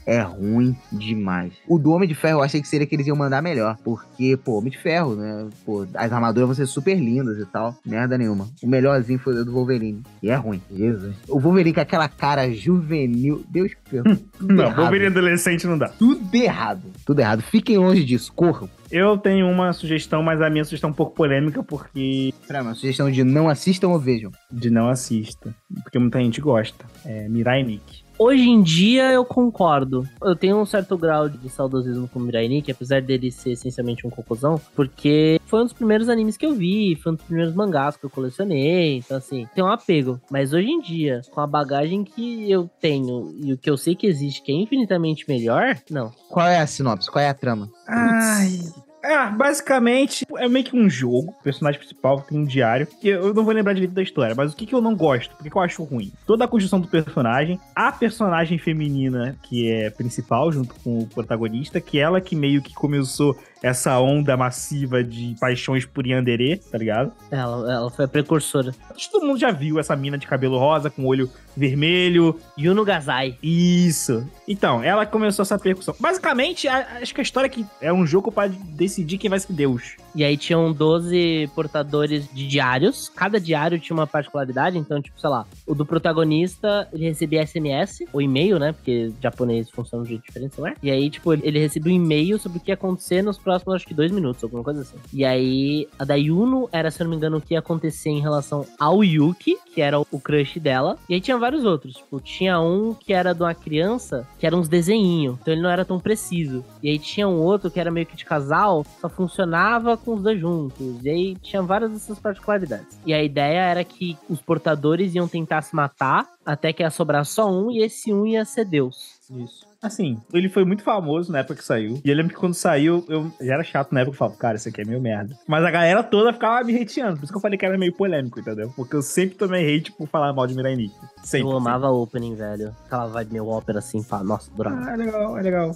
[0.07, 1.53] É ruim demais.
[1.69, 3.77] O do Homem de Ferro eu achei que seria que eles iam mandar melhor.
[3.85, 5.49] Porque, pô, Homem de Ferro, né?
[5.67, 7.75] Pô, as armaduras vão ser super lindas e tal.
[7.85, 8.49] Merda nenhuma.
[8.63, 10.03] O melhorzinho foi o do Wolverine.
[10.23, 10.63] E é ruim.
[10.75, 11.15] Jesus.
[11.29, 13.02] O Wolverine com aquela cara juvenil.
[13.09, 13.97] Deus que
[14.41, 14.77] Não, errado.
[14.77, 15.89] Wolverine adolescente não dá.
[15.89, 16.83] Tudo errado.
[17.05, 17.43] Tudo errado.
[17.43, 18.33] Fiquem longe disso.
[18.33, 18.69] Corram.
[18.91, 22.33] Eu tenho uma sugestão, mas a minha sugestão é um pouco polêmica, porque.
[22.47, 24.31] Pra uma sugestão de não assistam ou vejam?
[24.51, 25.55] De não assista.
[25.83, 26.85] Porque muita gente gosta.
[27.05, 28.02] É Mirai Nikki.
[28.19, 30.07] Hoje em dia eu concordo.
[30.23, 34.07] Eu tenho um certo grau de saudosismo com o Mirai Nikki, apesar dele ser essencialmente
[34.07, 37.55] um cocôzão, porque foi um dos primeiros animes que eu vi, foi um dos primeiros
[37.55, 40.21] mangás que eu colecionei, então assim, tem um apego.
[40.31, 43.95] Mas hoje em dia, com a bagagem que eu tenho e o que eu sei
[43.95, 46.11] que existe, que é infinitamente melhor, não.
[46.29, 47.11] Qual é a sinopse?
[47.11, 47.69] Qual é a trama?
[47.89, 48.61] Ai,
[49.03, 51.35] é, basicamente, é meio que um jogo.
[51.39, 52.87] O personagem principal tem um diário.
[52.87, 55.35] Que eu não vou lembrar direito da história, mas o que, que eu não gosto?
[55.35, 56.13] Por que, que eu acho ruim?
[56.27, 61.81] Toda a construção do personagem, a personagem feminina que é principal, junto com o protagonista,
[61.81, 67.13] que ela que meio que começou essa onda massiva de paixões por Yandere, tá ligado?
[67.31, 68.75] Ela, ela foi a precursora.
[68.91, 72.39] Acho que todo mundo já viu essa mina de cabelo rosa com olho vermelho.
[72.59, 73.37] Yuno Gazai.
[73.43, 74.29] Isso.
[74.49, 75.95] Então, ela começou essa percussão.
[76.01, 78.51] Basicamente, a, acho que a história é que é um jogo para
[78.93, 79.97] decidir quem vai ser Deus.
[80.14, 83.11] E aí tinham 12 portadores de diários.
[83.14, 84.76] Cada diário tinha uma particularidade.
[84.76, 88.72] Então, tipo, sei lá, o do protagonista, ele recebia SMS, ou e-mail, né?
[88.72, 90.74] Porque japonês funciona de um jeito diferente, não é?
[90.82, 93.86] E aí, tipo, ele recebia um e-mail sobre o que ia acontecer nos próximos, acho
[93.86, 94.97] que, dois minutos, alguma coisa assim.
[95.12, 98.11] E aí, a da Yuno era, se eu não me engano, o que ia acontecer
[98.11, 100.99] em relação ao Yuki, que era o crush dela.
[101.09, 101.95] E aí tinha vários outros.
[101.95, 105.38] Tipo, tinha um que era de uma criança, que era uns desenhinhos.
[105.40, 106.62] Então ele não era tão preciso.
[106.82, 110.22] E aí tinha um outro que era meio que de casal, só funcionava com os
[110.22, 111.05] dois juntos.
[111.05, 112.99] E aí tinha várias dessas particularidades.
[113.07, 117.24] E a ideia era que os portadores iam tentar se matar até que ia sobrar
[117.24, 119.20] só um e esse um ia ser Deus.
[119.30, 119.72] Isso.
[119.83, 122.01] Assim, ele foi muito famoso na época que saiu.
[122.05, 124.14] E eu lembro que quando saiu, eu já era chato na época.
[124.14, 125.37] Eu falava, cara, isso aqui é meio merda.
[125.45, 127.16] Mas a galera toda ficava me hateando.
[127.16, 128.72] Por isso que eu falei que era meio polêmico, entendeu?
[128.76, 130.95] Porque eu sempre tomei hate por falar mal de Mirai Nikki.
[131.24, 131.49] Sempre.
[131.49, 132.01] Eu amava sempre.
[132.01, 132.76] opening, velho.
[132.87, 134.22] Aquela vibe meio ópera assim, pá.
[134.22, 134.85] Nossa, adorava.
[134.87, 135.74] Ah, é legal, é legal.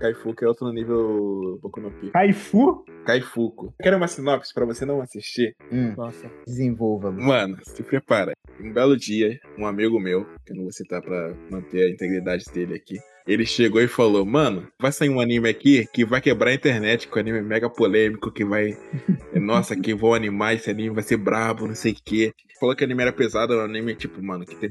[0.00, 2.12] Kaifuku é outro nível Boku no Pico.
[2.12, 2.84] Kaifu?
[3.04, 3.74] Kaifuku.
[3.82, 5.54] Quero uma sinopse pra você não assistir.
[5.70, 6.30] Hum, Nossa.
[6.46, 7.12] Desenvolva.
[7.12, 7.22] -me.
[7.22, 8.32] Mano, se prepara.
[8.58, 12.44] Um belo dia, um amigo meu, que eu não vou citar pra manter a integridade
[12.52, 16.50] dele aqui, ele chegou e falou: Mano, vai sair um anime aqui que vai quebrar
[16.50, 18.76] a internet, que o anime é mega polêmico, que vai.
[19.34, 22.32] Nossa, que vou animar esse anime, vai ser brabo, não sei o quê.
[22.58, 24.70] Falou que o anime era pesado, o anime, tipo, mano, que tem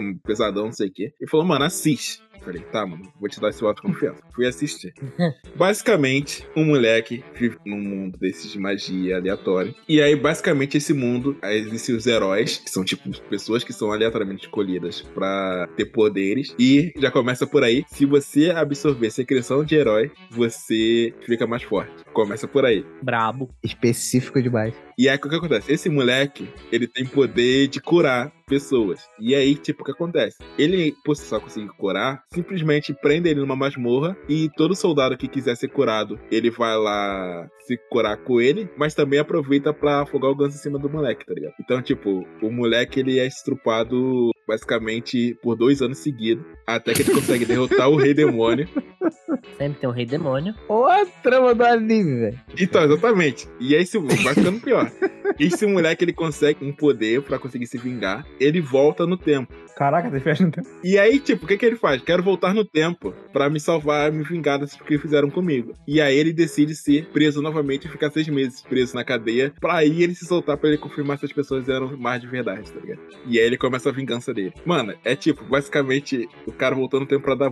[0.00, 1.12] um pesadão, não sei o quê.
[1.20, 2.22] E falou, mano, assiste.
[2.44, 4.20] Falei, tá, mano, vou te dar esse voto de confiança.
[4.34, 4.92] Fui assistir.
[5.54, 9.74] basicamente, um moleque vive num mundo desses de magia aleatório.
[9.88, 13.92] E aí, basicamente, esse mundo, aí existem os heróis, que são tipo pessoas que são
[13.92, 16.54] aleatoriamente escolhidas para ter poderes.
[16.58, 17.84] E já começa por aí.
[17.88, 21.92] Se você absorver secreção de herói, você fica mais forte.
[22.12, 22.84] Começa por aí.
[23.02, 23.50] Brabo.
[23.62, 24.74] Específico demais.
[25.02, 25.72] E aí, o que acontece?
[25.72, 29.00] Esse moleque, ele tem poder de curar pessoas.
[29.18, 30.36] E aí, tipo, o que acontece?
[30.56, 35.56] Ele, por só conseguir curar, simplesmente prende ele numa masmorra e todo soldado que quiser
[35.56, 40.36] ser curado, ele vai lá se curar com ele, mas também aproveita para afogar o
[40.36, 41.54] ganso em cima do moleque, tá ligado?
[41.60, 47.14] Então, tipo, o moleque ele é estrupado basicamente por dois anos seguidos, até que ele
[47.14, 48.68] consegue derrotar o Rei Demônio.
[49.56, 50.54] Sempre tem um Rei Demônio.
[50.68, 52.40] Ô, a trama do anime, velho.
[52.58, 53.48] Então, exatamente.
[53.58, 53.84] E aí,
[54.24, 54.91] vai ficando pior.
[55.38, 58.26] Esse moleque, ele consegue um poder pra conseguir se vingar.
[58.38, 59.52] Ele volta no tempo.
[59.76, 60.68] Caraca, tem festa no tempo.
[60.84, 62.02] E aí, tipo, o que que ele faz?
[62.02, 65.74] Quero voltar no tempo pra me salvar, me vingar das que fizeram comigo.
[65.86, 69.52] E aí ele decide ser preso novamente e ficar seis meses preso na cadeia.
[69.60, 72.70] Pra aí ele se soltar pra ele confirmar se as pessoas eram mais de verdade,
[72.70, 73.00] tá ligado?
[73.26, 74.52] E aí ele começa a vingança dele.
[74.64, 77.50] Mano, é tipo, basicamente, o cara voltando no tempo pra dar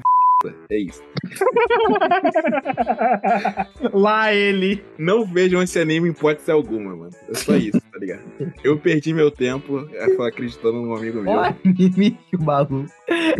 [0.48, 1.02] é isso.
[3.92, 4.82] Lá ele.
[4.98, 7.10] Não vejam esse anime em hipótese alguma, mano.
[7.28, 8.22] É só isso, tá ligado?
[8.64, 11.32] Eu perdi meu tempo é, acreditando num amigo meu.
[11.32, 12.90] Ó, anime que o maluco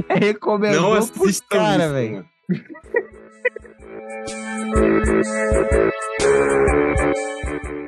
[0.09, 2.25] recomendou Não pros assistam cara, velho.